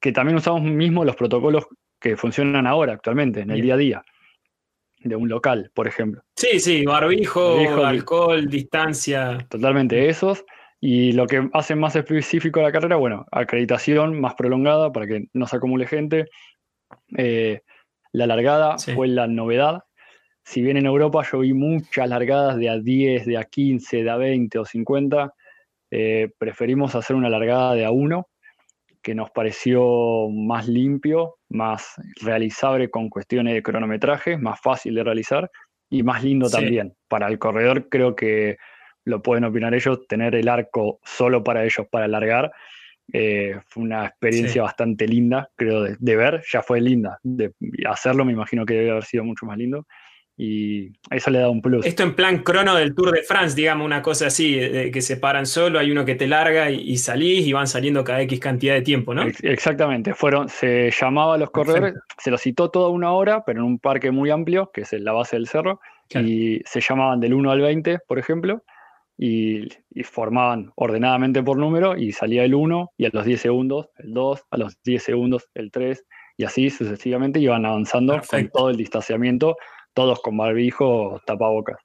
que 0.00 0.10
también 0.10 0.36
usamos 0.36 0.62
mismo 0.62 1.04
los 1.04 1.14
protocolos 1.14 1.66
que 2.02 2.16
funcionan 2.16 2.66
ahora 2.66 2.92
actualmente, 2.92 3.40
en 3.40 3.50
el 3.50 3.62
día 3.62 3.74
a 3.74 3.76
día, 3.76 4.04
de 4.98 5.16
un 5.16 5.28
local, 5.28 5.70
por 5.74 5.86
ejemplo. 5.86 6.22
Sí, 6.36 6.58
sí, 6.60 6.84
barbijo, 6.84 7.56
alcohol, 7.84 8.48
distancia. 8.48 9.38
Totalmente 9.48 10.08
esos. 10.08 10.44
Y 10.80 11.12
lo 11.12 11.26
que 11.26 11.48
hace 11.52 11.76
más 11.76 11.94
específico 11.94 12.60
la 12.60 12.72
carrera, 12.72 12.96
bueno, 12.96 13.24
acreditación 13.30 14.20
más 14.20 14.34
prolongada 14.34 14.90
para 14.90 15.06
que 15.06 15.26
no 15.32 15.46
se 15.46 15.56
acumule 15.56 15.86
gente. 15.86 16.26
Eh, 17.16 17.60
la 18.10 18.26
largada 18.26 18.76
fue 18.78 19.06
la 19.06 19.28
novedad, 19.28 19.84
si 20.44 20.60
bien 20.60 20.76
en 20.76 20.86
Europa 20.86 21.24
yo 21.30 21.40
vi 21.40 21.52
muchas 21.52 22.08
largadas 22.08 22.56
de 22.56 22.68
a 22.68 22.78
10, 22.78 23.26
de 23.26 23.38
a 23.38 23.44
15, 23.44 24.02
de 24.02 24.10
a 24.10 24.16
20 24.16 24.58
o 24.58 24.64
50, 24.64 25.34
eh, 25.90 26.30
preferimos 26.36 26.94
hacer 26.94 27.16
una 27.16 27.30
largada 27.30 27.74
de 27.74 27.84
a 27.84 27.90
1, 27.90 28.28
que 29.02 29.14
nos 29.14 29.30
pareció 29.30 30.28
más 30.30 30.68
limpio, 30.68 31.36
más 31.48 31.94
realizable 32.20 32.90
con 32.90 33.08
cuestiones 33.08 33.54
de 33.54 33.62
cronometraje, 33.62 34.38
más 34.38 34.60
fácil 34.60 34.94
de 34.94 35.04
realizar 35.04 35.50
y 35.90 36.02
más 36.02 36.22
lindo 36.22 36.48
también. 36.48 36.94
Para 37.08 37.28
el 37.28 37.38
corredor 37.38 37.88
creo 37.88 38.14
que 38.14 38.56
lo 39.04 39.22
pueden 39.22 39.44
opinar 39.44 39.74
ellos, 39.74 40.06
tener 40.06 40.34
el 40.34 40.48
arco 40.48 41.00
solo 41.04 41.42
para 41.42 41.64
ellos 41.64 41.86
para 41.90 42.04
alargar. 42.04 42.52
Eh, 43.12 43.58
fue 43.66 43.82
una 43.82 44.06
experiencia 44.06 44.62
bastante 44.62 45.06
linda, 45.06 45.50
creo, 45.56 45.82
de, 45.82 45.96
de, 45.98 46.16
ver, 46.16 46.42
ya 46.50 46.62
fue 46.62 46.80
linda. 46.80 47.18
De 47.22 47.52
hacerlo 47.86 48.24
me 48.24 48.32
imagino 48.32 48.64
que 48.64 48.74
debe 48.74 48.92
haber 48.92 49.04
sido 49.04 49.24
mucho 49.24 49.44
más 49.44 49.58
lindo 49.58 49.86
y 50.44 50.90
eso 51.08 51.30
le 51.30 51.38
da 51.38 51.48
un 51.48 51.62
plus. 51.62 51.86
Esto 51.86 52.02
en 52.02 52.16
plan 52.16 52.42
crono 52.42 52.74
del 52.74 52.96
Tour 52.96 53.12
de 53.12 53.22
France, 53.22 53.54
digamos, 53.54 53.86
una 53.86 54.02
cosa 54.02 54.26
así, 54.26 54.58
que 54.92 55.00
se 55.00 55.16
paran 55.16 55.46
solo, 55.46 55.78
hay 55.78 55.92
uno 55.92 56.04
que 56.04 56.16
te 56.16 56.26
larga 56.26 56.68
y, 56.68 56.96
salís 56.96 57.46
y 57.46 57.52
van 57.52 57.68
saliendo 57.68 58.02
cada 58.02 58.22
X 58.22 58.40
cantidad 58.40 58.74
de 58.74 58.82
tiempo, 58.82 59.14
¿no? 59.14 59.22
Exactamente, 59.42 60.14
fueron, 60.14 60.48
se 60.48 60.90
llamaba 60.90 61.36
a 61.36 61.38
los 61.38 61.50
corredores, 61.50 61.94
se 62.18 62.32
los 62.32 62.40
citó 62.42 62.70
toda 62.70 62.88
una 62.88 63.12
hora, 63.12 63.44
pero 63.44 63.60
en 63.60 63.66
un 63.66 63.78
parque 63.78 64.10
muy 64.10 64.30
amplio, 64.30 64.72
que 64.74 64.80
es 64.80 64.92
la 64.94 65.12
base 65.12 65.36
del 65.36 65.46
cerro, 65.46 65.80
y 66.10 66.60
se 66.64 66.80
llamaban 66.80 67.20
del 67.20 67.34
1 67.34 67.50
al 67.52 67.60
20, 67.60 68.00
por 68.08 68.18
ejemplo, 68.18 68.64
y, 69.16 69.68
y, 69.90 70.02
formaban 70.02 70.72
ordenadamente 70.74 71.40
por 71.44 71.56
número, 71.56 71.96
y 71.96 72.10
salía 72.10 72.42
el 72.42 72.56
1, 72.56 72.94
y 72.96 73.06
a 73.06 73.10
los 73.12 73.24
10 73.24 73.40
segundos 73.40 73.90
el 73.98 74.12
2, 74.12 74.42
a 74.50 74.56
los 74.56 74.82
10 74.82 75.02
segundos 75.04 75.48
el 75.54 75.70
3, 75.70 76.04
y 76.36 76.44
así 76.44 76.68
sucesivamente 76.68 77.38
iban 77.38 77.64
avanzando 77.64 78.20
con 78.28 78.48
todo 78.48 78.70
el 78.70 78.76
distanciamiento 78.76 79.56
todos 79.94 80.20
con 80.20 80.36
barbijo, 80.36 81.20
tapabocas. 81.26 81.78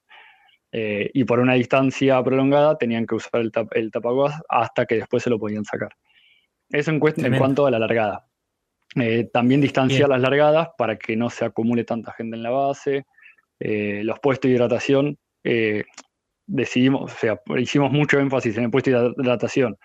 Eh, 0.71 1.09
y 1.13 1.23
por 1.23 1.39
una 1.39 1.53
distancia 1.53 2.21
prolongada 2.23 2.77
tenían 2.77 3.05
que 3.05 3.15
usar 3.15 3.41
el, 3.41 3.91
tapabocas 3.91 4.41
hasta 4.49 4.85
que 4.85 4.95
después 4.95 5.23
se 5.23 5.29
lo 5.29 5.39
podían 5.39 5.65
sacar. 5.65 5.89
Eso 6.69 6.91
en, 6.91 7.01
en 7.01 7.37
cuanto 7.37 7.65
a 7.65 7.71
la 7.71 7.79
largada. 7.79 8.27
Eh, 8.95 9.29
también 9.31 9.61
distanciar 9.61 10.09
las 10.09 10.21
largadas 10.21 10.69
para 10.77 10.97
que 10.97 11.15
no 11.15 11.29
se 11.29 11.45
acumule 11.45 11.83
tanta 11.83 12.13
gente 12.13 12.35
en 12.35 12.43
la 12.43 12.49
base. 12.49 13.05
Eh, 13.59 14.01
los 14.03 14.19
puestos 14.19 14.49
de 14.49 14.55
hidratación, 14.55 15.17
decidimos, 16.45 17.13
o 17.13 17.15
sea, 17.17 17.41
hicimos 17.57 17.91
mucho 17.91 18.19
énfasis 18.19 18.57
en 18.57 18.65
el 18.65 18.71
puesto 18.71 18.91
de 18.91 19.13
hidratación 19.17 19.77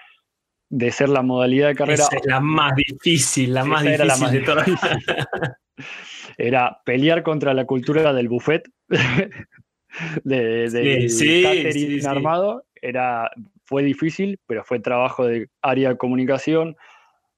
de 0.73 0.91
ser 0.91 1.11
la 1.11 1.21
modalidad 1.21 1.69
de 1.69 1.75
carrera. 1.75 2.03
Esa 2.03 2.17
es 2.17 2.25
la 2.25 2.41
más 2.41 2.75
difícil, 2.75 3.53
la 3.53 3.65
más 3.65 3.83
difícil 3.83 4.31
de 4.31 4.41
todas. 4.41 4.67
era 6.39 6.81
pelear 6.85 7.23
contra 7.23 7.55
la 7.55 7.65
cultura 7.65 8.13
del 8.13 8.29
buffet, 8.29 8.69
de, 10.25 10.71
del 10.71 12.07
armado. 12.07 12.65
Era, 12.81 13.31
fue 13.65 13.83
difícil, 13.83 14.39
pero 14.47 14.65
fue 14.65 14.81
trabajo 14.81 15.27
de 15.27 15.49
área 15.63 15.91
de 15.91 15.97
comunicación. 15.97 16.77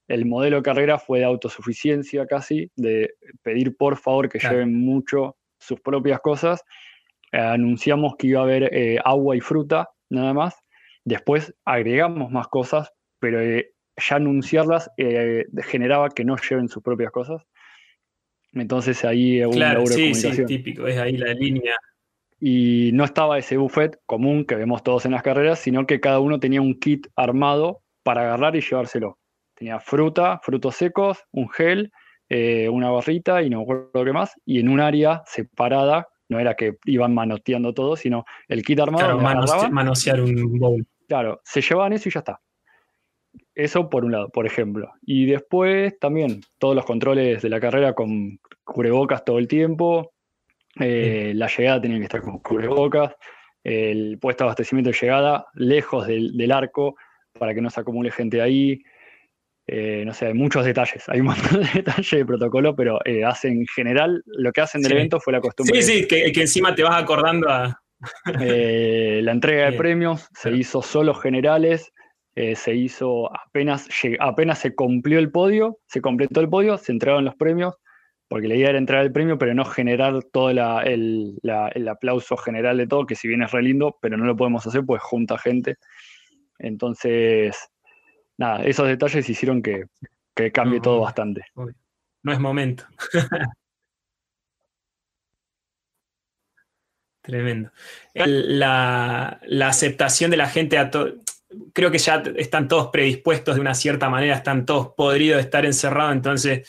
El 0.09 0.27
modelo 0.27 0.57
de 0.57 0.63
carrera 0.63 0.99
fue 0.99 1.21
de 1.21 1.25
autosuficiencia 1.25 2.27
casi, 2.27 2.71
de 2.77 3.15
pedir 3.43 3.77
por 3.77 3.97
favor 3.97 4.29
que 4.29 4.39
lleven 4.39 4.75
mucho 4.75 5.37
sus 5.59 5.81
propias 5.81 6.21
cosas. 6.21 6.63
anunciamos 7.33 8.15
que 8.17 8.29
iba 8.29 8.41
a 8.41 8.45
haber 8.45 8.75
eh, 8.75 8.99
agua 9.05 9.37
y 9.37 9.41
fruta, 9.41 9.91
nada 10.11 10.33
más. 10.35 10.55
Después 11.05 11.55
agregamos 11.65 12.31
más 12.31 12.49
cosas, 12.49 12.93
pero 13.19 13.41
eh, 13.41 13.73
ya 13.97 14.17
anunciarlas 14.17 14.91
eh, 14.97 15.47
generaba 15.63 16.11
que 16.11 16.25
no 16.25 16.37
lleven 16.37 16.69
sus 16.69 16.83
propias 16.83 17.13
cosas. 17.13 17.43
Entonces 18.55 19.05
ahí 19.05 19.43
un 19.45 19.53
claro, 19.53 19.87
sí, 19.87 20.15
Sí, 20.15 20.45
típico, 20.47 20.87
es 20.87 20.99
ahí 20.99 21.17
la 21.17 21.35
línea. 21.35 21.77
Y 22.41 22.91
no 22.93 23.05
estaba 23.05 23.39
ese 23.39 23.57
buffet 23.57 23.99
común 24.07 24.45
que 24.45 24.55
vemos 24.55 24.83
todos 24.83 25.07
en 25.07 25.13
las 25.13 25.23
carreras, 25.23 25.59
sino 25.59 25.87
que 25.87 26.01
cada 26.01 26.21
uno 26.21 26.39
tenía 26.41 26.61
un 26.61 26.79
kit 26.79 27.07
armado 27.17 27.83
para 28.03 28.23
agarrar 28.23 28.55
y 28.57 28.61
llevárselo. 28.61 29.19
Tenía 29.55 29.81
fruta, 29.81 30.41
frutos 30.43 30.77
secos, 30.77 31.25
un 31.31 31.49
gel, 31.49 31.93
eh, 32.29 32.69
una 32.69 32.91
barrita 32.91 33.43
y 33.43 33.51
no 33.51 33.61
recuerdo 33.61 34.05
qué 34.05 34.13
más. 34.13 34.33
Y 34.45 34.61
en 34.61 34.69
un 34.69 34.81
área 34.81 35.23
separada, 35.27 36.09
no 36.29 36.39
era 36.39 36.55
que 36.55 36.77
iban 36.85 37.15
manoteando 37.15 37.73
todo, 37.73 37.97
sino 37.97 38.25
el 38.49 38.63
kit 38.63 38.81
armado. 38.81 39.19
Claro, 39.19 39.71
manosear 39.71 40.21
un 40.21 40.59
bowl. 40.59 40.87
Claro, 41.09 41.41
se 41.45 41.61
llevaban 41.61 41.93
eso 41.93 42.09
y 42.09 42.13
ya 42.13 42.21
está. 42.21 42.41
Eso 43.55 43.89
por 43.89 44.05
un 44.05 44.13
lado, 44.13 44.29
por 44.31 44.47
ejemplo. 44.47 44.93
Y 45.03 45.27
después 45.27 45.97
también 46.01 46.41
todos 46.59 46.75
los 46.75 46.85
controles 46.85 47.41
de 47.41 47.49
la 47.49 47.61
carrera 47.61 47.95
con 47.95 48.41
cubrebocas 48.65 49.25
todo 49.25 49.39
el 49.39 49.47
tiempo. 49.47 50.13
Eh, 50.81 51.33
la 51.37 51.47
llegada 51.47 51.81
tenía 51.81 51.99
que 51.99 52.05
estar 52.05 52.21
con 52.21 52.39
cubrebocas. 52.41 53.15
El 53.63 54.19
puesto 54.21 54.45
de 54.45 54.49
abastecimiento 54.49 54.91
de 54.91 54.97
llegada 55.01 55.47
lejos 55.55 56.07
del, 56.07 56.53
arco 56.53 56.97
para 57.39 57.55
que 57.55 57.61
no 57.61 57.71
se 57.71 57.81
acumule 57.81 58.11
gente 58.11 58.43
ahí. 58.43 58.83
Eh, 59.67 60.03
no 60.05 60.13
sé, 60.13 60.27
hay 60.27 60.35
muchos 60.35 60.65
detalles, 60.67 61.09
hay 61.09 61.21
un 61.21 61.27
montón 61.29 61.63
de 61.63 61.69
detalles 61.75 62.11
de 62.11 62.27
protocolo, 62.27 62.75
pero 62.75 62.99
eh, 63.05 63.25
hacen 63.25 63.61
en 63.61 63.67
general, 63.67 64.23
lo 64.27 64.53
que 64.53 64.61
hacen 64.61 64.83
del 64.83 64.93
evento 64.93 65.21
fue 65.21 65.33
la 65.33 65.41
costumbre. 65.41 65.81
Sí, 65.81 66.01
sí, 66.01 66.07
que, 66.07 66.33
encima 66.35 66.75
te 66.75 66.83
vas 66.83 67.01
acordando 67.01 67.49
a... 67.49 67.81
la 68.27 69.33
entrega 69.33 69.71
de 69.71 69.73
premios 69.79 70.29
se 70.35 70.51
hizo 70.51 70.83
solo 70.83 71.15
generales, 71.15 71.93
eh, 72.37 72.57
se 72.57 72.75
hizo 72.75 73.33
apenas, 73.33 73.89
apenas 74.19 74.59
se 74.59 74.75
cumplió 74.75 75.21
el 75.21 75.31
podio, 75.31 75.79
se 75.87 76.01
completó 76.01 76.41
el 76.41 76.49
podio, 76.49 76.79
se 76.79 76.91
entregaron 76.91 77.25
los 77.25 77.37
premios, 77.37 77.77
porque 78.27 78.49
la 78.49 78.57
idea 78.57 78.71
era 78.71 78.79
entrar 78.79 79.01
al 79.01 79.13
premio, 79.13 79.39
pero 79.39 79.55
no 79.55 79.65
generar 79.65 80.21
todo 80.33 80.51
el, 80.51 81.89
aplauso 81.89 82.37
general 82.37 82.79
de 82.79 82.89
todo, 82.89 83.07
que 83.07 83.15
si 83.15 83.29
bien 83.29 83.43
es 83.43 83.53
re 83.53 83.63
lindo, 83.63 83.99
pero 84.01 84.17
no 84.17 84.25
lo 84.25 84.37
podemos 84.37 84.67
hacer, 84.67 84.85
pues 84.85 85.01
junta 85.01 85.39
gente. 85.39 85.77
Entonces, 86.59 87.57
nada, 88.37 88.65
esos 88.65 88.89
detalles 88.89 89.29
hicieron 89.29 89.63
que, 89.63 89.85
cambie 90.53 90.81
todo 90.81 91.01
bastante. 91.01 91.45
No 92.23 92.33
es 92.33 92.41
momento. 92.41 92.85
Tremendo. 97.23 97.71
La, 98.13 99.41
la, 99.47 99.69
aceptación 99.69 100.31
de 100.31 100.37
la 100.37 100.49
gente 100.49 100.77
a 100.77 100.91
todo 100.91 101.15
creo 101.73 101.91
que 101.91 101.99
ya 101.99 102.23
están 102.37 102.69
todos 102.69 102.89
predispuestos 102.89 103.55
de 103.55 103.61
una 103.61 103.75
cierta 103.75 104.09
manera, 104.09 104.35
están 104.35 104.67
todos 104.67 104.89
podridos 104.97 105.39
de 105.39 105.43
estar 105.43 105.65
encerrados, 105.65 106.13
entonces 106.13 106.69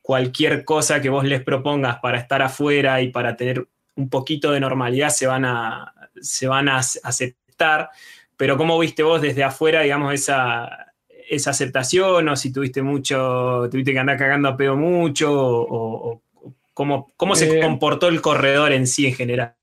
cualquier 0.00 0.64
cosa 0.64 1.00
que 1.00 1.08
vos 1.08 1.24
les 1.24 1.42
propongas 1.42 1.98
para 2.00 2.18
estar 2.18 2.42
afuera 2.42 3.00
y 3.00 3.10
para 3.10 3.36
tener 3.36 3.66
un 3.94 4.08
poquito 4.08 4.50
de 4.50 4.60
normalidad 4.60 5.10
se 5.10 5.26
van 5.26 5.44
a, 5.44 5.94
se 6.20 6.46
van 6.46 6.68
a 6.68 6.78
aceptar, 6.78 7.90
pero 8.36 8.56
¿cómo 8.56 8.78
viste 8.78 9.02
vos 9.02 9.20
desde 9.20 9.44
afuera, 9.44 9.82
digamos, 9.82 10.12
esa, 10.14 10.92
esa 11.28 11.50
aceptación 11.50 12.28
o 12.28 12.36
si 12.36 12.52
tuviste 12.52 12.82
mucho, 12.82 13.68
tuviste 13.70 13.92
que 13.92 13.98
andar 13.98 14.18
cagando 14.18 14.48
a 14.48 14.56
pedo 14.56 14.76
mucho 14.76 15.30
o, 15.32 16.22
¿Cómo, 16.74 17.12
cómo 17.16 17.36
se 17.36 17.58
Eh, 17.58 17.60
comportó 17.60 18.08
el 18.08 18.22
corredor 18.22 18.72
en 18.72 18.86
sí 18.86 19.06
en 19.06 19.14
general? 19.14 19.54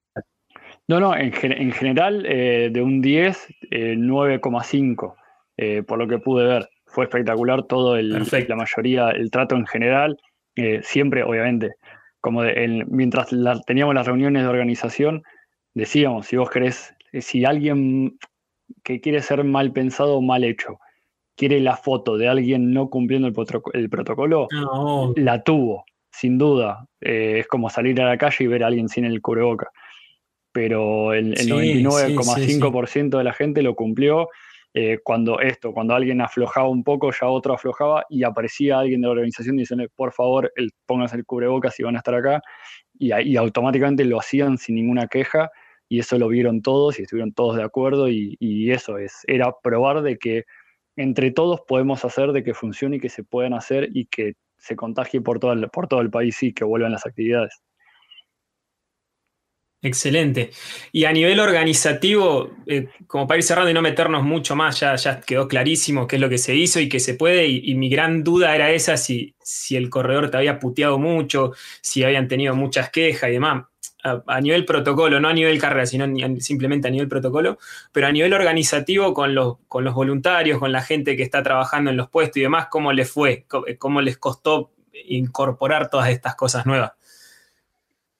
No, 0.89 0.99
no, 0.99 1.15
en, 1.15 1.31
en 1.43 1.71
general 1.71 2.25
eh, 2.27 2.69
de 2.71 2.81
un 2.81 2.99
10, 2.99 3.47
eh, 3.69 3.95
9,5, 3.95 5.15
eh, 5.55 5.83
por 5.83 5.99
lo 5.99 6.07
que 6.07 6.17
pude 6.17 6.45
ver. 6.47 6.67
Fue 6.87 7.03
espectacular 7.05 7.63
todo, 7.63 7.95
el, 7.95 8.11
Perfecto. 8.11 8.49
la 8.49 8.55
mayoría, 8.55 9.09
el 9.11 9.29
trato 9.31 9.55
en 9.55 9.65
general. 9.67 10.17
eh, 10.55 10.81
siempre, 10.83 11.23
obviamente, 11.23 11.75
como 12.19 12.41
de- 12.41 12.65
el- 12.65 12.85
mientras 12.87 13.31
la- 13.31 13.61
teníamos 13.61 13.93
las 13.95 14.05
reuniones 14.07 14.41
de 14.43 14.49
organización, 14.49 15.21
decíamos, 15.75 16.25
si 16.25 16.35
vos 16.35 16.49
querés, 16.49 16.93
eh, 17.13 17.21
si 17.21 17.45
alguien 17.45 18.17
que 18.83 18.99
quiere 18.99 19.21
ser 19.21 19.43
mal 19.45 19.71
pensado 19.71 20.17
o 20.17 20.21
mal 20.21 20.43
hecho, 20.43 20.79
quiere 21.37 21.59
la 21.61 21.77
foto 21.77 22.17
de 22.17 22.27
alguien 22.27 22.73
no 22.73 22.89
cumpliendo 22.89 23.27
el, 23.27 23.35
el 23.73 23.89
protocolo, 23.89 24.47
No, 24.51 25.13
la 25.15 25.43
tuvo, 25.43 25.85
sin 26.11 26.37
duda. 26.39 26.87
Eh, 26.99 27.37
es 27.41 27.47
como 27.47 27.69
salir 27.69 28.01
a 28.01 28.05
la 28.07 28.17
calle 28.17 28.43
y 28.43 28.47
ver 28.47 28.63
a 28.63 28.67
alguien 28.67 28.89
sin 28.89 29.05
el 29.05 29.21
cubreboca. 29.21 29.69
Pero 30.51 31.13
el, 31.13 31.33
el 31.33 31.37
Sí, 31.37 31.49
99,5% 31.83 33.17
de 33.17 33.23
la 33.23 33.33
gente 33.33 33.61
lo 33.61 33.75
cumplió. 33.75 34.29
Eh, 34.73 34.99
cuando 35.03 35.39
esto, 35.39 35.73
cuando 35.73 35.95
alguien 35.95 36.21
aflojaba 36.21 36.67
un 36.69 36.83
poco, 36.83 37.11
ya 37.11 37.27
otro 37.27 37.53
aflojaba 37.53 38.05
y 38.09 38.23
aparecía 38.23 38.79
alguien 38.79 39.01
de 39.01 39.07
la 39.07 39.13
organización 39.13 39.57
diciendo, 39.57 39.85
por 39.95 40.13
favor, 40.13 40.51
el, 40.55 40.71
pónganse 40.85 41.15
el 41.15 41.25
cubrebocas 41.25 41.75
si 41.75 41.83
van 41.83 41.95
a 41.95 41.99
estar 41.99 42.13
acá. 42.13 42.41
Y, 42.97 43.13
y 43.13 43.35
automáticamente 43.35 44.05
lo 44.05 44.19
hacían 44.19 44.57
sin 44.57 44.75
ninguna 44.75 45.07
queja 45.07 45.49
y 45.89 45.99
eso 45.99 46.17
lo 46.19 46.27
vieron 46.27 46.61
todos 46.61 46.99
y 46.99 47.03
estuvieron 47.03 47.33
todos 47.33 47.57
de 47.57 47.63
acuerdo 47.63 48.09
y, 48.09 48.37
y 48.39 48.71
eso 48.71 48.99
es, 48.99 49.23
era 49.27 49.51
probar 49.63 50.03
de 50.03 50.19
que 50.19 50.45
entre 50.95 51.31
todos 51.31 51.61
podemos 51.67 52.05
hacer 52.05 52.31
de 52.31 52.43
que 52.43 52.53
funcione 52.53 52.97
y 52.97 52.99
que 52.99 53.09
se 53.09 53.23
puedan 53.23 53.53
hacer 53.53 53.89
y 53.93 54.05
que 54.05 54.33
se 54.57 54.75
contagie 54.75 55.21
por 55.21 55.39
todo 55.39 55.53
el, 55.53 55.67
por 55.69 55.87
todo 55.87 56.01
el 56.01 56.11
país 56.11 56.43
y 56.43 56.53
que 56.53 56.63
vuelvan 56.63 56.91
las 56.91 57.05
actividades. 57.05 57.61
Excelente. 59.81 60.51
Y 60.91 61.05
a 61.05 61.13
nivel 61.13 61.39
organizativo, 61.39 62.51
eh, 62.67 62.89
como 63.07 63.27
para 63.27 63.37
ir 63.37 63.43
cerrando 63.43 63.71
y 63.71 63.73
no 63.73 63.81
meternos 63.81 64.23
mucho 64.23 64.53
más, 64.53 64.77
ya, 64.81 64.95
ya 64.97 65.21
quedó 65.21 65.47
clarísimo 65.47 66.05
qué 66.05 66.17
es 66.17 66.21
lo 66.21 66.27
que 66.27 66.37
se 66.37 66.53
hizo 66.53 66.81
y 66.81 66.89
que 66.89 66.99
se 66.99 67.13
puede. 67.13 67.47
Y, 67.47 67.75
mi 67.75 67.89
gran 67.89 68.23
duda 68.23 68.53
era 68.55 68.71
esa, 68.71 68.97
si, 68.97 69.35
si 69.41 69.77
el 69.77 69.89
corredor 69.89 70.29
te 70.29 70.37
había 70.37 70.59
puteado 70.59 70.99
mucho, 70.99 71.53
si 71.81 72.03
habían 72.03 72.27
tenido 72.27 72.55
muchas 72.55 72.89
quejas 72.89 73.29
y 73.29 73.33
demás. 73.33 73.65
A, 74.03 74.39
nivel 74.41 74.65
protocolo, 74.65 75.19
no 75.19 75.27
a 75.27 75.33
nivel 75.33 75.59
carrera, 75.59 75.85
sino 75.85 76.05
simplemente 76.39 76.87
a 76.87 76.91
nivel 76.91 77.09
protocolo, 77.09 77.57
pero 77.91 78.07
a 78.07 78.11
nivel 78.13 78.33
organizativo 78.33 79.13
con 79.13 79.35
los, 79.35 79.57
con 79.67 79.83
los 79.83 79.93
voluntarios, 79.93 80.57
con 80.59 80.71
la 80.71 80.81
gente 80.81 81.17
que 81.17 81.23
está 81.23 81.43
trabajando 81.43 81.91
en 81.91 81.97
los 81.97 82.09
puestos 82.09 82.37
y 82.37 82.41
demás, 82.41 82.67
¿cómo 82.71 82.93
les 82.93 83.11
fue? 83.11 83.45
¿Cómo, 83.47 83.65
cómo 83.77 84.01
les 84.01 84.17
costó 84.17 84.71
incorporar 84.93 85.89
todas 85.89 86.09
estas 86.09 86.35
cosas 86.35 86.65
nuevas? 86.65 86.93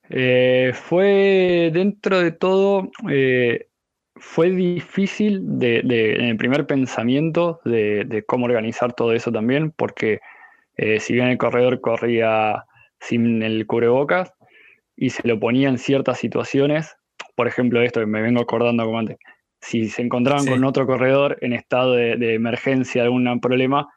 Eh, 0.10 0.72
fue 0.74 1.70
dentro 1.74 2.20
de 2.20 2.32
todo, 2.32 2.90
eh, 3.10 3.68
fue 4.16 4.50
difícil 4.50 5.42
de, 5.60 5.82
de- 5.84 6.16
en 6.16 6.26
el 6.26 6.38
primer 6.38 6.66
pensamiento 6.66 7.62
de, 7.64 8.06
de 8.06 8.24
cómo 8.24 8.46
organizar 8.46 8.94
todo 8.94 9.14
eso 9.14 9.32
también, 9.32 9.72
porque 9.72 10.20
eh, 10.78 11.00
si 11.00 11.14
bien 11.14 11.28
el 11.28 11.38
corredor 11.38 11.80
corría 11.82 12.66
sin 13.00 13.44
el 13.44 13.66
cubrebocas 13.68 14.34
y 14.96 15.12
se 15.12 15.28
lo 15.28 15.40
ponía 15.40 15.70
en 15.70 15.78
ciertas 15.78 16.18
situaciones, 16.18 16.96
por 17.36 17.48
ejemplo 17.48 17.82
esto 17.82 18.00
que 18.00 18.06
me 18.08 18.22
vengo 18.22 18.42
acordando 18.42 18.86
como 18.86 19.00
antes, 19.00 19.18
si 19.62 19.90
se 19.90 20.02
encontraban 20.02 20.44
Sí. 20.44 20.50
con 20.50 20.64
otro 20.64 20.86
corredor 20.88 21.38
en 21.42 21.54
estado 21.54 21.94
de, 21.94 22.16
de 22.18 22.34
emergencia, 22.34 23.04
algún 23.04 23.40
problema, 23.40 23.88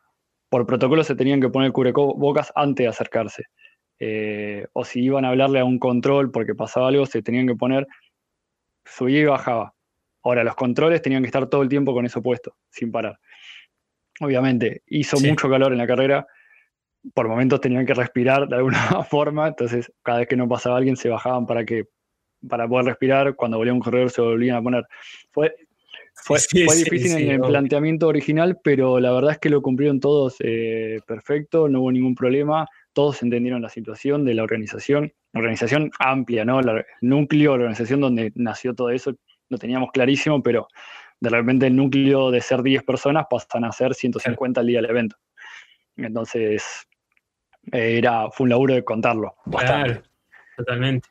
por 0.51 0.67
protocolo 0.67 1.05
se 1.05 1.15
tenían 1.17 1.41
que 1.41 1.49
poner 1.49 1.69
el 1.69 1.73
cubrebocas 1.73 2.53
antes 2.55 2.85
de 2.85 2.89
acercarse 2.89 3.45
eh, 4.05 4.67
o 4.73 4.85
si 4.85 5.01
iban 5.01 5.25
a 5.25 5.29
hablarle 5.29 5.61
a 5.61 5.65
un 5.65 5.79
control 5.79 6.33
porque 6.33 6.57
pasaba 6.57 6.89
algo, 6.89 7.07
se 7.07 7.23
tenían 7.23 7.47
que 7.47 7.55
poner, 7.55 7.87
subía 8.85 9.21
y 9.21 9.25
bajaba. 9.27 9.75
Ahora, 10.25 10.43
los 10.43 10.57
controles 10.57 11.03
tenían 11.03 11.23
que 11.23 11.29
estar 11.29 11.47
todo 11.47 11.63
el 11.63 11.69
tiempo 11.69 11.95
con 11.95 12.05
eso 12.05 12.21
puesto, 12.21 12.57
sin 12.69 12.91
parar. 12.91 13.21
Obviamente, 14.19 14.83
hizo 14.89 15.19
Sí. 15.19 15.29
mucho 15.29 15.49
calor 15.49 15.71
en 15.71 15.79
la 15.79 15.87
carrera, 15.87 16.27
por 17.15 17.29
momentos 17.29 17.61
tenían 17.61 17.87
que 17.87 17.95
respirar 17.95 18.49
de 18.49 18.57
alguna 18.57 18.73
forma, 19.09 19.47
entonces 19.47 19.93
cada 20.03 20.19
vez 20.19 20.27
que 20.27 20.37
no 20.37 20.49
pasaba 20.49 20.79
alguien 20.79 20.97
se 20.97 21.09
bajaban 21.09 21.47
para 21.47 21.65
que 21.65 21.87
para 22.49 22.67
poder 22.67 22.87
respirar, 22.87 23.37
cuando 23.37 23.59
volvía 23.59 23.73
un 23.73 23.79
corredor 23.79 24.11
se 24.11 24.21
volvían 24.21 24.57
a 24.57 24.63
poner. 24.63 24.85
Fue, 25.31 25.55
fue, 26.13 26.41
Sí, 26.41 26.65
fue 26.65 26.75
sí, 26.75 26.83
difícil 26.83 27.13
en 27.23 27.31
el 27.31 27.41
obvio. 27.41 27.53
planteamiento 27.53 28.09
original, 28.09 28.59
pero 28.65 28.99
la 28.99 29.13
verdad 29.13 29.31
es 29.31 29.39
que 29.39 29.49
lo 29.49 29.63
cumplieron 29.63 30.01
todos 30.01 30.39
eh, 30.41 30.99
perfecto, 31.07 31.69
no 31.69 31.83
hubo 31.83 31.93
ningún 31.93 32.17
problema, 32.17 32.67
todos 32.93 33.23
entendieron 33.23 33.63
la 33.63 33.69
situación 33.69 34.25
de 34.25 34.35
la 34.35 34.43
organización, 34.43 35.13
organización 35.35 35.91
amplia, 35.99 36.45
¿no? 36.45 36.61
La- 36.61 36.79
el 36.81 36.85
núcleo, 37.01 37.53
la 37.57 37.65
organización 37.65 38.01
donde 38.01 38.33
nació 38.35 38.75
todo 38.75 38.91
eso, 38.91 39.15
lo 39.49 39.59
teníamos 39.59 39.91
clarísimo, 39.93 40.43
pero 40.43 40.69
de 41.21 41.31
repente 41.31 41.67
el 41.67 41.77
núcleo 41.77 42.31
de 42.31 42.41
ser 42.41 42.63
10 42.63 42.83
personas 42.83 43.27
pasan 43.31 43.65
a 43.65 43.73
ser 43.73 43.95
150 43.95 44.61
al 44.61 44.67
día 44.67 44.81
del 44.81 44.91
evento. 44.91 45.17
Entonces, 45.97 46.87
era, 47.71 48.31
fue 48.31 48.45
un 48.45 48.51
laburo 48.51 48.75
de 48.75 48.83
contarlo. 48.85 49.35
bastante. 49.47 49.91
Claro, 49.93 50.07
totalmente. 50.57 51.09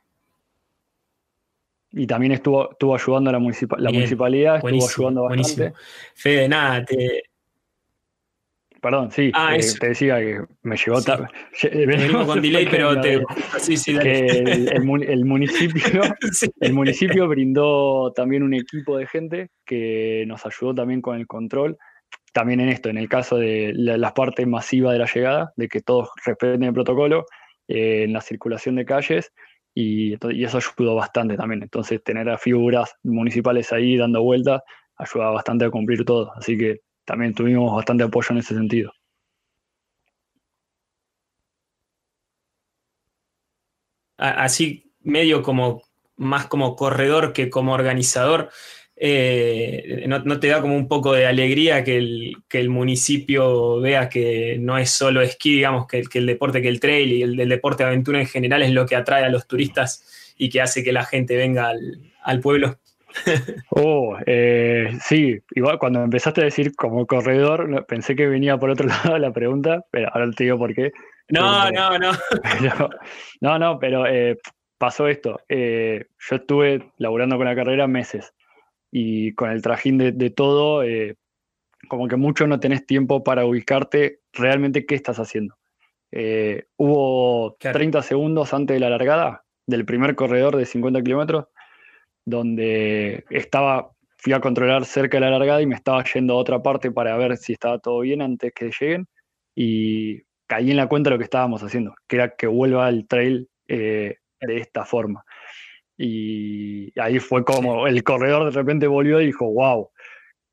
Y 1.93 2.07
también 2.07 2.31
estuvo, 2.33 2.71
estuvo 2.71 2.95
ayudando 2.95 3.29
a 3.29 3.33
la, 3.33 3.39
municipa- 3.39 3.77
la 3.77 3.89
Bien, 3.89 3.95
municipalidad, 4.01 4.55
estuvo 4.55 4.87
ayudando 4.87 5.23
bastante. 5.23 5.69
buenísimo. 5.69 5.73
Fede, 6.15 6.47
nada, 6.49 6.85
te, 6.85 7.23
Perdón, 8.81 9.11
sí, 9.11 9.31
Ah, 9.35 9.55
eh, 9.55 9.61
te 9.79 9.89
decía 9.89 10.17
que 10.19 10.41
me 10.63 10.75
llegó 10.75 10.99
Sí. 10.99 11.05
tarde. 11.05 11.27
venimos 11.87 12.25
con 12.25 12.41
delay, 12.41 12.65
pero 12.71 12.99
te, 12.99 13.21
sí, 13.59 13.77
sí, 13.77 13.93
dale. 13.93 14.27
el, 14.27 14.73
el 14.73 14.83
mun- 14.83 15.03
el 15.07 15.23
municipio, 15.25 16.01
Sí. 16.31 16.47
el 16.59 16.73
municipio 16.73 17.27
brindó 17.27 18.11
también 18.13 18.41
un 18.43 18.53
equipo 18.55 18.97
de 18.97 19.05
gente 19.07 19.49
que 19.65 20.23
nos 20.27 20.45
ayudó 20.45 20.73
también 20.73 21.01
con 21.01 21.17
el 21.17 21.27
control. 21.27 21.77
También 22.33 22.59
en 22.61 22.69
esto, 22.69 22.89
en 22.89 22.97
el 22.97 23.07
caso 23.09 23.37
de 23.37 23.71
la, 23.75 23.97
la 23.97 24.13
parte 24.13 24.45
masiva 24.45 24.93
de 24.93 24.99
la 24.99 25.05
llegada, 25.05 25.51
de 25.57 25.67
que 25.67 25.81
todos 25.81 26.09
respeten 26.25 26.63
el 26.63 26.73
protocolo, 26.73 27.25
eh, 27.67 28.03
en 28.03 28.13
la 28.13 28.21
circulación 28.21 28.75
de 28.77 28.85
calles, 28.85 29.31
y 29.75 30.13
eso 30.43 30.57
ayudó 30.57 30.95
bastante 30.95 31.35
también. 31.37 31.61
Entonces, 31.61 32.01
tener 32.03 32.29
a 32.29 32.37
figuras 32.37 32.95
municipales 33.03 33.71
ahí 33.71 33.95
dando 33.97 34.23
vueltas 34.23 34.61
ayuda 34.97 35.29
bastante 35.31 35.65
a 35.65 35.69
cumplir 35.69 36.03
todo. 36.05 36.31
Así 36.35 36.57
que 36.57 36.79
también 37.05 37.33
tuvimos 37.33 37.75
bastante 37.75 38.03
apoyo 38.03 38.27
en 38.31 38.37
ese 38.39 38.55
sentido. 38.55 38.91
Así 44.17 44.91
medio 45.01 45.41
como 45.41 45.81
más 46.17 46.45
como 46.47 46.75
corredor 46.75 47.33
que 47.33 47.49
como 47.49 47.73
organizador, 47.73 48.49
eh, 48.95 50.05
¿no, 50.07 50.39
te 50.39 50.47
da 50.47 50.61
como 50.61 50.75
un 50.75 50.87
poco 50.87 51.13
de 51.13 51.25
alegría 51.25 51.83
que 51.83 51.97
el, 51.97 52.37
que 52.47 52.59
el 52.59 52.69
municipio 52.69 53.79
vea 53.79 54.09
que 54.09 54.57
no 54.59 54.77
es 54.77 54.91
solo 54.91 55.21
esquí, 55.21 55.55
digamos, 55.55 55.87
que, 55.87 55.99
el- 55.99 56.09
que 56.09 56.19
el 56.19 56.27
deporte, 56.27 56.61
que 56.61 56.67
el 56.67 56.79
trail 56.79 57.11
y 57.13 57.23
el, 57.23 57.35
deporte 57.49 57.83
de 57.83 57.89
aventura 57.89 58.19
en 58.19 58.27
general 58.27 58.61
es 58.61 58.71
lo 58.71 58.85
que 58.85 58.95
atrae 58.95 59.23
a 59.25 59.29
los 59.29 59.47
turistas 59.47 60.33
y 60.37 60.49
que 60.49 60.61
hace 60.61 60.83
que 60.83 60.91
la 60.91 61.05
gente 61.05 61.35
venga 61.35 61.69
al, 61.69 62.11
al 62.21 62.39
pueblo? 62.41 62.77
Oh, 63.69 64.17
eh, 64.25 64.89
sí, 65.01 65.39
igual 65.55 65.79
cuando 65.79 66.01
empezaste 66.03 66.41
a 66.41 66.45
decir 66.45 66.75
como 66.75 67.05
corredor, 67.05 67.85
pensé 67.87 68.15
que 68.15 68.27
venía 68.27 68.57
por 68.57 68.69
otro 68.69 68.87
lado 69.05 69.17
la 69.17 69.31
pregunta, 69.31 69.85
pero 69.91 70.09
ahora 70.13 70.29
te 70.31 70.43
digo 70.45 70.57
por 70.57 70.73
qué. 70.73 70.91
No, 71.29 71.69
no, 71.71 71.97
no. 71.97 72.11
Pero- 72.61 72.89
no, 73.39 73.57
no, 73.59 73.79
pero 73.79 74.05
eh, 74.05 74.37
pasó 74.77 75.07
esto. 75.07 75.39
Eh, 75.47 76.05
yo 76.19 76.35
estuve 76.35 76.91
laburando 76.97 77.37
con 77.37 77.45
la 77.45 77.55
carrera 77.55 77.87
meses 77.87 78.33
y 78.91 79.33
con 79.35 79.49
el 79.49 79.61
trajín 79.61 79.97
de, 79.97 80.11
de 80.11 80.29
todo, 80.29 80.83
eh, 80.83 81.15
como 81.87 82.07
que 82.09 82.17
mucho 82.17 82.47
no 82.47 82.59
tenés 82.59 82.85
tiempo 82.85 83.23
para 83.23 83.45
ubicarte 83.45 84.19
realmente 84.33 84.85
qué 84.85 84.95
estás 84.95 85.19
haciendo. 85.19 85.55
Hubo 86.77 87.55
Claro. 87.59 87.77
30 87.77 88.01
segundos 88.01 88.53
antes 88.53 88.75
de 88.75 88.79
la 88.81 88.89
largada 88.89 89.43
del 89.65 89.85
primer 89.85 90.15
corredor 90.15 90.57
de 90.57 90.65
50 90.65 91.01
kilómetros, 91.01 91.45
donde 92.25 93.25
estaba, 93.29 93.91
fui 94.17 94.33
a 94.33 94.39
controlar 94.39 94.85
cerca 94.85 95.17
de 95.17 95.21
la 95.21 95.31
largada 95.31 95.61
y 95.61 95.65
me 95.65 95.75
estaba 95.75 96.03
yendo 96.03 96.33
a 96.33 96.37
otra 96.37 96.61
parte 96.61 96.91
para 96.91 97.17
ver 97.17 97.37
si 97.37 97.53
estaba 97.53 97.79
todo 97.79 98.01
bien 98.01 98.21
antes 98.21 98.51
que 98.53 98.71
lleguen 98.79 99.07
y 99.55 100.21
caí 100.47 100.71
en 100.71 100.77
la 100.77 100.87
cuenta 100.87 101.09
de 101.09 101.15
lo 101.15 101.17
que 101.17 101.23
estábamos 101.25 101.63
haciendo, 101.63 101.93
que 102.07 102.17
era 102.17 102.35
que 102.35 102.47
vuelva 102.47 102.89
el 102.89 103.07
trail 103.07 103.49
eh, 103.67 104.17
de 104.41 104.57
esta 104.57 104.85
forma. 104.85 105.23
Y 105.97 106.99
ahí 106.99 107.19
fue 107.19 107.43
como 107.43 107.87
el 107.87 108.03
corredor 108.03 108.45
de 108.45 108.51
repente 108.51 108.87
volvió 108.87 109.21
y 109.21 109.27
dijo, 109.27 109.51
wow, 109.51 109.89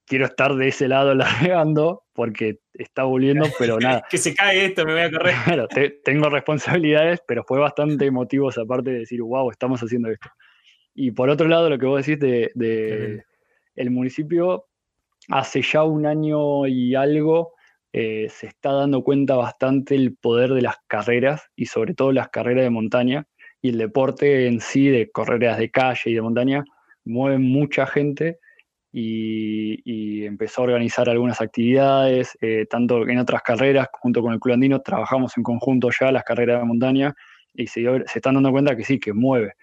quiero 0.06 0.26
estar 0.26 0.54
de 0.54 0.68
ese 0.68 0.88
lado 0.88 1.14
largando 1.14 2.02
porque 2.12 2.58
está 2.74 3.04
volviendo, 3.04 3.46
pero 3.58 3.78
nada. 3.78 4.02
Que 4.10 4.18
se 4.18 4.34
cae 4.34 4.66
esto, 4.66 4.84
me 4.84 4.92
voy 4.92 5.02
a 5.02 5.10
correr. 5.10 5.34
Claro, 5.44 5.68
te- 5.68 5.90
tengo 6.04 6.28
responsabilidades, 6.28 7.20
pero 7.26 7.44
fue 7.44 7.58
bastante 7.58 8.06
emotivo 8.06 8.50
esa 8.50 8.64
parte 8.64 8.90
de 8.90 8.98
decir, 9.00 9.22
wow, 9.22 9.50
estamos 9.50 9.80
haciendo 9.80 10.10
esto. 10.10 10.28
Y 11.00 11.12
por 11.12 11.30
otro 11.30 11.46
lado, 11.46 11.70
lo 11.70 11.78
que 11.78 11.86
vos 11.86 12.04
decís 12.04 12.18
de, 12.18 13.22
el 13.76 13.90
municipio, 13.92 14.66
hace 15.28 15.62
ya 15.62 15.84
un 15.84 16.06
año 16.06 16.66
y 16.66 16.96
algo, 16.96 17.52
eh, 17.92 18.26
se 18.30 18.48
está 18.48 18.72
dando 18.72 19.04
cuenta 19.04 19.36
bastante 19.36 19.94
el 19.94 20.16
poder 20.16 20.54
de 20.54 20.62
las 20.62 20.74
carreras 20.88 21.42
y 21.54 21.66
sobre 21.66 21.94
todo 21.94 22.10
las 22.10 22.30
carreras 22.30 22.64
de 22.64 22.70
montaña 22.70 23.28
y 23.62 23.68
el 23.68 23.78
deporte 23.78 24.48
en 24.48 24.60
sí 24.60 24.88
de 24.88 25.08
carreras 25.08 25.58
de 25.58 25.70
calle 25.70 26.10
y 26.10 26.14
de 26.14 26.20
montaña 26.20 26.64
mueve 27.04 27.38
mucha 27.38 27.86
gente 27.86 28.40
y, 28.92 30.24
empezó 30.26 30.62
a 30.62 30.64
organizar 30.64 31.08
algunas 31.08 31.40
actividades, 31.40 32.36
eh, 32.40 32.66
tanto 32.68 33.08
en 33.08 33.18
otras 33.18 33.42
carreras, 33.42 33.86
junto 33.92 34.20
con 34.20 34.32
el 34.32 34.40
Club 34.40 34.54
Andino, 34.54 34.80
trabajamos 34.80 35.36
en 35.36 35.44
conjunto 35.44 35.90
ya 35.98 36.10
las 36.10 36.24
carreras 36.24 36.60
de 36.60 36.66
montaña 36.66 37.14
y 37.54 37.68
se, 37.68 37.82
se 37.82 38.18
están 38.18 38.34
dando 38.34 38.50
cuenta 38.50 38.76
que 38.76 38.82
sí, 38.82 38.98
que 38.98 39.12
mueve. 39.12 39.54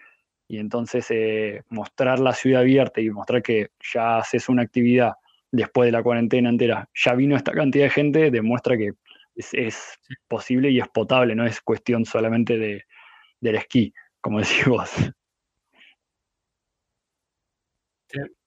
Y 0.47 0.60
entonces 0.60 1.08
eh, 1.10 1.63
mostrar 1.69 2.19
la 2.19 2.34
ciudad 2.34 2.62
abierta 2.62 3.01
y 3.01 3.10
mostrar 3.10 3.41
que 3.41 3.71
ya 3.93 4.17
haces 4.17 4.47
una 4.47 4.62
actividad 4.62 5.13
después 5.51 5.88
de 5.88 5.91
la 5.91 6.03
cuarentena 6.03 6.49
entera, 6.49 6.89
ya 6.93 7.13
vino 7.13 7.36
esta 7.36 7.51
cantidad 7.51 7.86
de 7.86 7.89
gente, 7.89 8.31
demuestra 8.31 8.77
que 8.77 8.91
es, 9.36 9.99
posible 10.27 10.69
y 10.69 10.79
es 10.79 10.88
potable, 10.88 11.36
no 11.36 11.45
es 11.45 11.62
cuestión 11.62 12.05
solamente 12.05 12.58
de, 12.58 12.84
del 13.39 13.55
esquí, 13.55 13.93
como 14.21 14.39
decís 14.39 14.65
vos. 14.65 14.91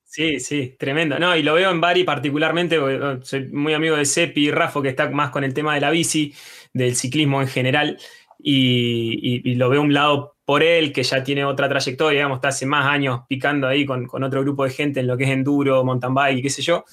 Sí, 0.04 0.40
sí, 0.40 0.74
tremendo. 0.78 1.18
No, 1.18 1.36
y 1.36 1.42
lo 1.42 1.54
veo 1.54 1.70
en 1.70 1.82
Bari 1.82 2.02
particularmente, 2.02 2.78
soy 3.22 3.48
muy 3.48 3.74
amigo 3.74 3.94
de 3.94 4.06
Sepi 4.06 4.46
y 4.46 4.50
Rafa, 4.50 4.80
que 4.80 4.88
está 4.88 5.10
más 5.10 5.30
con 5.30 5.44
el 5.44 5.52
tema 5.52 5.74
de 5.74 5.82
la 5.82 5.90
bici, 5.90 6.34
del 6.72 6.96
ciclismo 6.96 7.42
en 7.42 7.48
general, 7.48 7.98
y, 8.38 9.54
lo 9.54 9.68
veo 9.68 9.82
un 9.82 9.92
lado 9.92 10.37
por 10.48 10.62
él, 10.62 10.94
que 10.94 11.02
ya 11.02 11.22
tiene 11.22 11.44
otra 11.44 11.68
trayectoria, 11.68 12.20
digamos, 12.20 12.38
está 12.38 12.48
hace 12.48 12.64
más 12.64 12.86
años 12.86 13.20
picando 13.28 13.68
ahí 13.68 13.84
con, 13.84 14.08
otro 14.24 14.40
grupo 14.40 14.64
de 14.64 14.70
gente 14.70 15.00
en 15.00 15.06
lo 15.06 15.14
que 15.14 15.24
es 15.24 15.30
enduro, 15.30 15.84
mountain 15.84 16.14
bike 16.14 16.38
y 16.38 16.42
qué 16.42 16.48
sé 16.48 16.62
yo, 16.62 16.86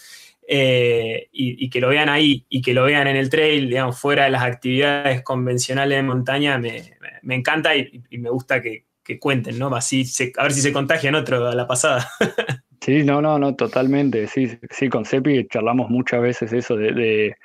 eh, 0.46 1.30
y, 1.32 1.70
que 1.70 1.80
lo 1.80 1.88
vean 1.88 2.10
ahí 2.10 2.46
y 2.50 2.62
que 2.62 2.74
lo 2.74 2.84
vean 2.84 3.08
en 3.08 3.16
el 3.16 3.30
trail, 3.30 3.70
digamos, 3.70 3.98
fuera 3.98 4.26
de 4.26 4.32
las 4.32 4.44
actividades 4.44 5.22
convencionales 5.22 5.96
de 5.98 6.04
montaña, 6.04 6.58
me, 6.58 7.34
encanta 7.34 7.74
y, 7.78 8.04
me 8.18 8.30
gusta 8.30 8.62
que, 8.62 8.84
cuenten, 9.22 9.58
¿no? 9.58 9.74
Así 9.74 10.04
a 10.38 10.44
ver 10.44 10.52
si 10.52 10.60
se 10.60 10.74
contagian 10.74 11.16
otro 11.16 11.48
a 11.48 11.56
la 11.56 11.66
pasada. 11.66 12.10
Sí, 12.82 13.04
no, 13.04 13.22
no, 13.22 13.40
no, 13.40 13.56
totalmente. 13.56 14.28
Sí, 14.28 14.60
sí, 14.70 14.90
con 14.90 15.06
Cepi 15.06 15.48
charlamos 15.48 15.90
muchas 15.90 16.22
veces 16.22 16.52
eso 16.54 16.76
de, 16.76 17.36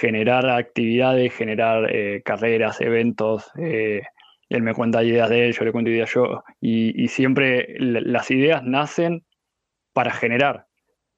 generar 0.00 0.48
actividades, 0.48 1.34
generar 1.34 1.92
eh, 1.92 2.22
carreras, 2.24 2.80
eventos. 2.80 3.50
Eh, 3.58 4.00
él 4.50 4.62
me 4.62 4.74
cuenta 4.74 5.02
ideas 5.02 5.30
de 5.30 5.46
él, 5.46 5.52
yo 5.54 5.64
le 5.64 5.72
cuento 5.72 5.90
ideas 5.90 6.12
yo. 6.12 6.42
Y, 6.60 7.08
siempre 7.08 7.74
las 7.78 8.30
ideas 8.30 8.62
nacen 8.64 9.24
para 9.92 10.10
generar, 10.10 10.66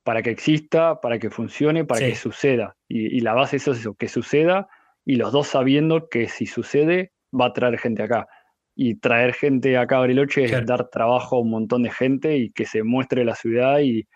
para 0.05 0.23
que 0.23 0.31
exista, 0.31 1.01
para 1.01 1.19
que 1.19 1.31
funcione, 1.31 1.85
para 1.85 2.01
que 2.01 2.15
suceda. 2.15 2.77
Y, 2.89 3.21
la 3.21 3.33
base 3.33 3.57
es 3.57 3.67
eso, 3.67 3.95
que 3.95 4.09
suceda 4.09 4.69
y 5.05 5.17
los 5.17 5.33
dos 5.33 5.49
sabiendo 5.49 6.09
que 6.09 6.29
si 6.29 6.47
sucede 6.47 7.13
va 7.33 7.47
a 7.47 7.53
traer 7.53 7.79
gente 7.79 8.03
acá 8.03 8.29
y 8.75 8.97
traer 8.97 9.35
gente 9.35 9.77
acá 9.77 9.97
a 9.97 10.01
Bariloche 10.01 10.45
es 10.45 10.67
dar 10.67 10.89
trabajo 10.89 11.37
a 11.37 11.41
un 11.41 11.51
montón 11.51 11.83
de 11.83 11.91
gente 11.91 12.37
y 12.37 12.51
que 12.53 12.67
se 12.67 12.83
muestre 12.83 13.25
la 13.25 13.35
ciudad 13.35 13.81
y 13.81 14.07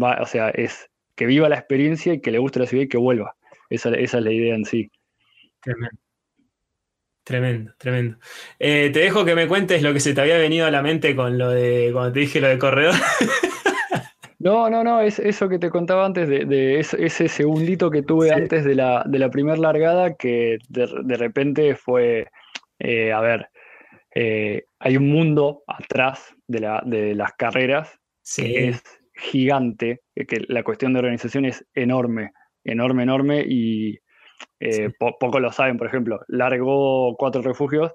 va, 0.00 0.18
o 0.20 0.26
sea, 0.26 0.50
es 0.50 0.88
que 1.14 1.26
viva 1.26 1.48
la 1.48 1.56
experiencia 1.56 2.14
y 2.14 2.20
que 2.20 2.30
le 2.30 2.38
guste 2.38 2.60
la 2.60 2.66
ciudad 2.66 2.84
y 2.84 2.88
que 2.88 2.98
vuelva. 2.98 3.36
Esa, 3.68 3.90
es 3.90 4.14
la 4.14 4.32
idea 4.32 4.54
en 4.54 4.64
sí. 4.64 4.90
Tremendo. 5.60 5.96
Tremendo, 7.24 7.72
tremendo. 7.78 8.18
Eh, 8.58 8.90
te 8.92 9.00
dejo 9.00 9.24
que 9.24 9.34
me 9.34 9.46
cuentes 9.46 9.82
lo 9.82 9.92
que 9.92 10.00
se 10.00 10.14
te 10.14 10.20
había 10.20 10.38
venido 10.38 10.66
a 10.66 10.70
la 10.70 10.82
mente 10.82 11.14
con 11.14 11.38
lo 11.38 11.50
de 11.50 11.90
cuando 11.92 12.12
te 12.12 12.20
dije 12.20 12.40
lo 12.40 12.48
de 12.48 12.58
corredor. 12.58 12.94
No, 14.40 14.70
no, 14.70 14.82
no, 14.82 15.02
es 15.02 15.18
eso 15.18 15.50
que 15.50 15.58
te 15.58 15.68
contaba 15.68 16.06
antes 16.06 16.26
de, 16.26 16.80
ese, 16.80 17.28
segundito 17.28 17.90
que 17.90 18.02
tuve 18.02 18.32
antes 18.32 18.64
de 18.64 18.74
la, 18.74 19.04
de 19.06 19.18
la 19.18 19.28
primera 19.28 19.58
largada 19.58 20.14
que 20.14 20.56
de, 20.66 21.16
repente 21.18 21.74
fue, 21.74 22.26
eh, 22.78 23.12
a 23.12 23.20
ver, 23.20 23.50
eh, 24.14 24.64
hay 24.78 24.96
un 24.96 25.10
mundo 25.10 25.62
atrás 25.66 26.34
de, 26.46 27.14
las 27.14 27.32
carreras 27.34 28.00
que 28.34 28.68
es 28.68 28.82
gigante, 29.12 30.00
que 30.14 30.42
la 30.48 30.62
cuestión 30.62 30.94
de 30.94 31.00
organización 31.00 31.44
es 31.44 31.66
enorme, 31.74 32.32
enorme, 32.64 33.02
enorme 33.02 33.44
y 33.46 33.98
eh, 34.58 34.90
pocos 34.98 35.40
lo 35.40 35.52
saben, 35.52 35.76
por 35.76 35.86
ejemplo, 35.86 36.20
largó 36.28 37.16
cuatro 37.16 37.42
refugios 37.42 37.94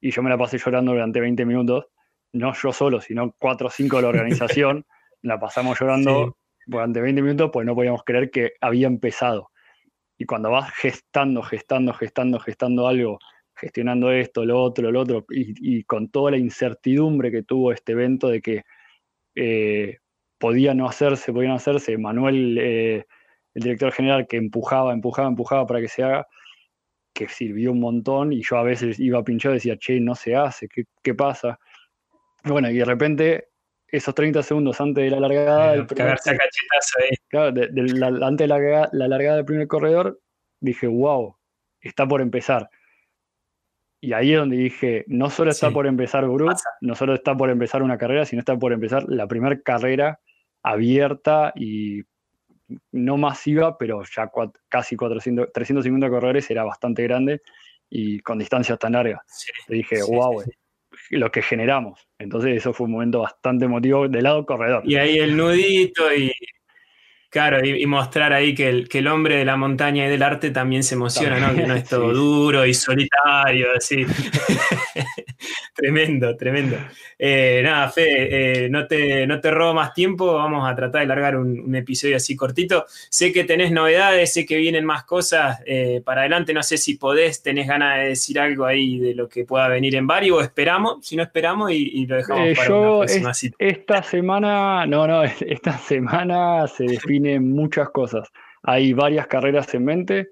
y 0.00 0.10
yo 0.10 0.22
me 0.22 0.30
la 0.30 0.38
pasé 0.38 0.58
llorando 0.58 0.92
durante 0.92 1.20
20 1.20 1.44
minutos, 1.44 1.86
no 2.32 2.52
yo 2.54 2.72
solo, 2.72 3.00
sino 3.00 3.34
cuatro 3.38 3.68
o 3.68 3.70
cinco 3.70 3.96
de 3.96 4.02
la 4.02 4.08
organización, 4.08 4.84
la 5.22 5.38
pasamos 5.38 5.78
llorando 5.78 6.36
durante 6.66 7.00
20 7.00 7.22
minutos, 7.22 7.50
pues 7.52 7.66
no 7.66 7.74
podíamos 7.74 8.02
creer 8.04 8.30
que 8.30 8.52
había 8.60 8.86
empezado. 8.86 9.50
Y 10.18 10.24
cuando 10.24 10.50
vas 10.50 10.72
gestando, 10.74 11.42
gestando, 11.42 11.92
gestando, 11.94 12.38
gestando 12.38 12.86
algo 12.86 13.18
gestionando 13.62 14.10
esto, 14.10 14.44
lo 14.44 14.60
otro, 14.60 14.90
lo 14.90 15.00
otro, 15.00 15.24
y, 15.30 15.84
con 15.84 16.10
toda 16.10 16.32
la 16.32 16.36
incertidumbre 16.36 17.30
que 17.30 17.44
tuvo 17.44 17.72
este 17.72 17.92
evento 17.92 18.28
de 18.28 18.42
que 18.42 18.62
eh, 19.36 19.98
podía 20.38 20.74
no 20.74 20.88
hacerse, 20.88 21.32
podía 21.32 21.50
no 21.50 21.54
hacerse, 21.54 21.96
Manuel, 21.96 22.58
eh, 22.60 23.06
el 23.54 23.62
director 23.62 23.92
general, 23.92 24.26
que 24.26 24.36
empujaba, 24.36 24.92
empujaba, 24.92 25.28
empujaba 25.28 25.66
para 25.66 25.80
que 25.80 25.88
se 25.88 26.02
haga, 26.02 26.26
que 27.12 27.28
sirvió 27.28 27.72
un 27.72 27.80
montón, 27.80 28.32
y 28.32 28.42
yo 28.42 28.56
a 28.56 28.62
veces 28.62 28.98
iba 28.98 29.18
a 29.18 29.24
pinchar 29.24 29.52
y 29.52 29.54
decía, 29.54 29.76
che, 29.76 30.00
no 30.00 30.14
se 30.14 30.34
hace, 30.34 30.68
¿qué, 30.68 31.14
pasa? 31.14 31.58
Bueno, 32.44 32.70
y 32.70 32.78
de 32.78 32.84
repente, 32.84 33.48
esos 33.86 34.14
30 34.14 34.42
segundos 34.42 34.80
antes 34.80 35.04
de 35.04 35.10
la 35.10 35.20
largada... 35.20 35.72
Del 35.72 35.86
primer, 35.86 36.18
Claro, 37.28 37.48
antes 37.48 38.48
de 38.48 38.48
la, 38.48 38.88
la 38.92 39.08
largada 39.08 39.36
del 39.36 39.44
primer 39.44 39.68
corredor, 39.68 40.20
dije, 40.60 40.86
wow, 40.86 41.36
está 41.80 42.06
por 42.06 42.22
empezar 42.22 42.70
y 44.04 44.14
ahí 44.14 44.32
es 44.32 44.38
donde 44.40 44.56
dije, 44.56 45.04
no 45.06 45.30
solo 45.30 45.52
está 45.52 45.70
por 45.70 45.86
empezar 45.86 46.26
Brut, 46.26 46.58
no 46.80 46.96
solo 46.96 47.14
está 47.14 47.36
por 47.36 47.50
empezar 47.50 47.84
una 47.84 47.96
carrera, 47.96 48.26
sino 48.26 48.40
está 48.40 48.58
por 48.58 48.72
empezar 48.72 49.04
la 49.08 49.28
primera 49.28 49.60
carrera 49.60 50.18
abierta 50.60 51.52
y 51.54 52.02
no 52.92 53.16
masiva, 53.16 53.76
pero 53.76 54.02
ya 54.04 54.30
casi 54.68 54.96
400, 54.96 55.52
350 55.52 56.10
corredores 56.10 56.50
era 56.50 56.64
bastante 56.64 57.02
grande 57.02 57.42
y 57.90 58.20
con 58.20 58.38
distancias 58.38 58.78
tan 58.78 58.92
largas. 58.92 59.20
dije, 59.68 60.02
wow, 60.02 60.42
lo 61.10 61.30
que 61.30 61.42
generamos. 61.42 62.08
Entonces 62.18 62.56
eso 62.56 62.72
fue 62.72 62.86
un 62.86 62.92
momento 62.92 63.20
bastante 63.20 63.66
emotivo 63.66 64.08
del 64.08 64.22
lado 64.22 64.46
corredor. 64.46 64.82
Y 64.86 64.96
ahí 64.96 65.18
el 65.18 65.36
nudito 65.36 66.12
y 66.14 66.32
Claro, 67.32 67.64
y, 67.64 67.86
mostrar 67.86 68.34
ahí 68.34 68.54
que 68.54 68.68
el, 68.68 68.90
que 68.90 68.98
el, 68.98 69.08
hombre 69.08 69.38
de 69.38 69.46
la 69.46 69.56
montaña 69.56 70.04
y 70.04 70.10
del 70.10 70.22
arte 70.22 70.50
también 70.50 70.82
se 70.82 70.96
emociona, 70.96 71.40
¿no? 71.40 71.54
Que 71.54 71.66
no 71.66 71.74
es 71.74 71.84
todo 71.88 72.12
duro 72.12 72.66
y 72.66 72.74
solitario, 72.74 73.68
así. 73.74 74.04
tremendo, 75.74 76.36
tremendo. 76.36 76.76
Eh, 77.18 77.62
nada, 77.64 77.88
Fe, 77.88 78.64
eh, 78.64 78.68
no, 78.68 78.86
te, 78.86 79.26
no 79.26 79.40
te 79.40 79.50
robo 79.50 79.72
más 79.72 79.94
tiempo, 79.94 80.34
vamos 80.34 80.70
a 80.70 80.76
tratar 80.76 81.00
de 81.00 81.06
largar 81.06 81.38
un, 81.38 81.74
episodio 81.74 82.16
así 82.16 82.36
cortito. 82.36 82.84
Sé 83.08 83.32
que 83.32 83.44
tenés 83.44 83.72
novedades, 83.72 84.30
sé 84.30 84.44
que 84.44 84.58
vienen 84.58 84.84
más 84.84 85.04
cosas 85.04 85.60
eh, 85.64 86.02
para 86.04 86.20
adelante, 86.20 86.52
no 86.52 86.62
sé 86.62 86.76
si 86.76 86.96
podés, 86.96 87.42
tenés 87.42 87.66
ganas 87.66 87.96
de 87.96 88.08
decir 88.08 88.38
algo 88.40 88.66
ahí 88.66 88.98
de 88.98 89.14
lo 89.14 89.26
que 89.26 89.46
pueda 89.46 89.68
venir 89.68 89.94
en 89.96 90.06
Bari 90.06 90.30
o 90.30 90.42
esperamos, 90.42 91.06
si 91.06 91.16
no 91.16 91.22
esperamos 91.22 91.70
y, 91.72 92.04
lo 92.04 92.16
dejamos 92.16 92.58
para 92.58 92.74
una 92.74 92.98
próxima 92.98 93.32
cita. 93.32 93.56
Esta 93.58 94.02
semana, 94.02 94.84
no, 94.84 95.06
no, 95.06 95.22
esta 95.46 95.78
semana 95.78 96.66
se 96.66 96.84
define 96.84 97.21
muchas 97.40 97.90
cosas. 97.90 98.28
Hay 98.62 98.92
varias 98.92 99.26
carreras 99.26 99.72
en 99.74 99.84
mente, 99.84 100.28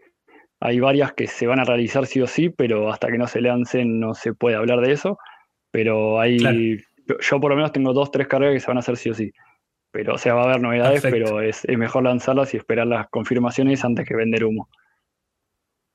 hay 0.61 0.79
varias 0.79 1.12
que 1.12 1.26
se 1.26 1.46
van 1.46 1.59
a 1.59 1.64
realizar 1.64 2.07
sí 2.07 2.20
o 2.20 2.26
sí, 2.26 2.50
pero 2.50 2.90
hasta 2.90 3.09
que 3.09 3.18
no 3.18 3.26
se 3.26 3.40
lancen 3.40 3.98
no 3.98 4.14
se 4.14 4.35
puede 4.35 4.57
hablar 4.57 4.81
de 4.81 4.92
eso. 4.92 5.18
Pero 5.70 6.20
hay, 6.20 6.38
yo, 7.20 7.40
por 7.40 7.50
lo 7.50 7.57
menos 7.57 7.72
tengo 7.72 7.92
dos, 7.92 8.11
tres 8.11 8.29
carreras 8.29 8.55
que 8.55 8.61
se 8.61 8.66
van 8.66 8.76
a 8.76 8.81
hacer 8.81 8.96
sí 8.96 9.11
o 9.11 9.14
sí. 9.14 9.33
Pero, 9.92 10.14
o 10.14 10.18
sea, 10.18 10.35
va 10.35 10.42
a 10.42 10.44
haber 10.44 10.61
novedades, 10.61 11.03
pero 11.03 11.40
es, 11.40 11.66
mejor 11.68 12.05
lanzarlas 12.05 12.55
y 12.55 12.59
esperar 12.59 12.87
las 12.87 13.09
confirmaciones 13.09 13.85
antes 13.85 14.07
que 14.07 14.14
vender 14.14 14.44
humo. 14.44 14.68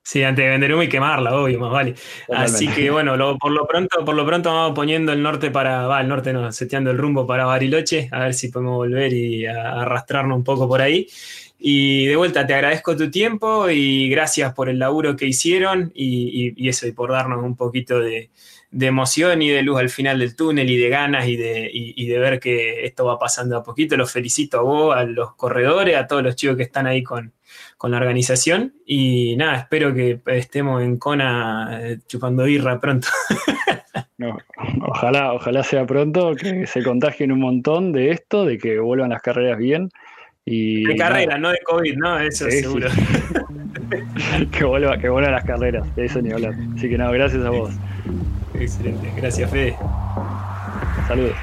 Sí, 0.07 0.21
antes 0.21 0.45
de 0.45 0.51
vender 0.51 0.71
humo 0.71 0.83
y 0.83 0.87
quemarla, 0.87 1.35
obvio, 1.35 1.59
más 1.59 1.71
vale. 1.71 1.95
Así 2.31 2.67
que 2.67 2.91
bueno, 2.91 3.17
por 3.39 3.51
lo 3.51 3.65
pronto, 3.65 4.05
por 4.05 4.13
lo 4.13 4.23
pronto 4.23 4.53
vamos 4.53 4.75
poniendo 4.75 5.11
el 5.11 5.23
norte 5.23 5.49
para, 5.49 5.87
va, 5.87 5.99
el 5.99 6.07
norte 6.07 6.31
no, 6.31 6.51
seteando 6.51 6.91
el 6.91 6.99
rumbo 6.99 7.25
para 7.25 7.45
Bariloche, 7.45 8.07
a 8.11 8.19
ver 8.19 8.35
si 8.35 8.49
podemos 8.49 8.75
volver 8.75 9.11
y 9.11 9.47
arrastrarnos 9.47 10.37
un 10.37 10.43
poco 10.43 10.67
por 10.67 10.79
ahí. 10.79 11.07
Y 11.57 12.05
de 12.05 12.15
vuelta, 12.17 12.45
te 12.45 12.53
agradezco 12.53 12.95
tu 12.95 13.09
tiempo 13.09 13.67
y 13.67 14.07
gracias 14.07 14.53
por 14.53 14.69
el 14.69 14.77
laburo 14.77 15.15
que 15.15 15.25
hicieron 15.25 15.91
y, 15.95 16.69
eso, 16.69 16.85
y 16.85 16.91
por 16.91 17.11
darnos 17.11 17.43
un 17.43 17.55
poquito 17.55 17.99
de, 17.99 18.29
emoción 18.71 19.41
y 19.41 19.49
de 19.49 19.61
luz 19.61 19.79
al 19.79 19.89
final 19.89 20.19
del 20.19 20.35
túnel 20.35 20.69
y 20.69 20.77
de 20.77 20.89
ganas 20.89 21.27
y 21.27 21.37
de, 21.37 21.69
y 21.71 22.07
de 22.07 22.19
ver 22.19 22.39
que 22.39 22.85
esto 22.85 23.05
va 23.05 23.17
pasando 23.17 23.57
a 23.57 23.63
poquito. 23.63 23.97
Los 23.97 24.11
felicito 24.11 24.59
a 24.59 24.63
vos, 24.63 24.95
a 24.95 25.03
los 25.03 25.35
corredores, 25.35 25.95
a 25.95 26.07
todos 26.07 26.23
los 26.23 26.35
chicos 26.35 26.57
que 26.57 26.63
están 26.63 26.87
ahí 26.87 27.03
con, 27.03 27.33
con 27.77 27.91
la 27.91 27.97
organización. 27.97 28.73
Y 28.85 29.35
nada, 29.37 29.57
espero 29.57 29.93
que 29.93 30.19
estemos 30.27 30.81
en 30.81 30.97
Kona 30.97 31.79
eh, 31.81 31.99
chupando 32.07 32.43
birra 32.43 32.79
pronto. 32.79 33.07
ojalá, 34.87 35.33
ojalá 35.33 35.63
sea 35.63 35.85
pronto, 35.85 36.35
que 36.35 36.67
se 36.67 36.83
contagien 36.83 37.31
un 37.31 37.39
montón 37.39 37.91
de 37.91 38.11
esto, 38.11 38.45
de 38.45 38.57
que 38.57 38.79
vuelvan 38.79 39.09
las 39.09 39.21
carreras 39.21 39.57
bien. 39.57 39.89
Y, 40.47 40.83
de 40.85 40.95
carrera, 40.95 41.39
no 41.39 41.49
de 41.49 41.59
COVID, 41.63 41.97
¿no? 41.97 42.19
Eso 42.19 42.49
seguro. 42.49 42.87
que 44.51 44.63
vuelva, 44.63 44.97
que 44.99 45.09
vuelva 45.09 45.29
a 45.29 45.31
las 45.31 45.43
carreras, 45.43 45.95
de 45.95 46.05
eso 46.05 46.21
ni 46.21 46.31
hablar. 46.31 46.53
Así 46.75 46.87
que 46.87 46.97
nada, 46.97 47.11
gracias 47.11 47.43
a 47.43 47.49
vos. 47.49 47.73
Excelente, 48.59 49.11
gracias 49.15 49.49
Fede. 49.49 49.75
Saludos. 51.07 51.35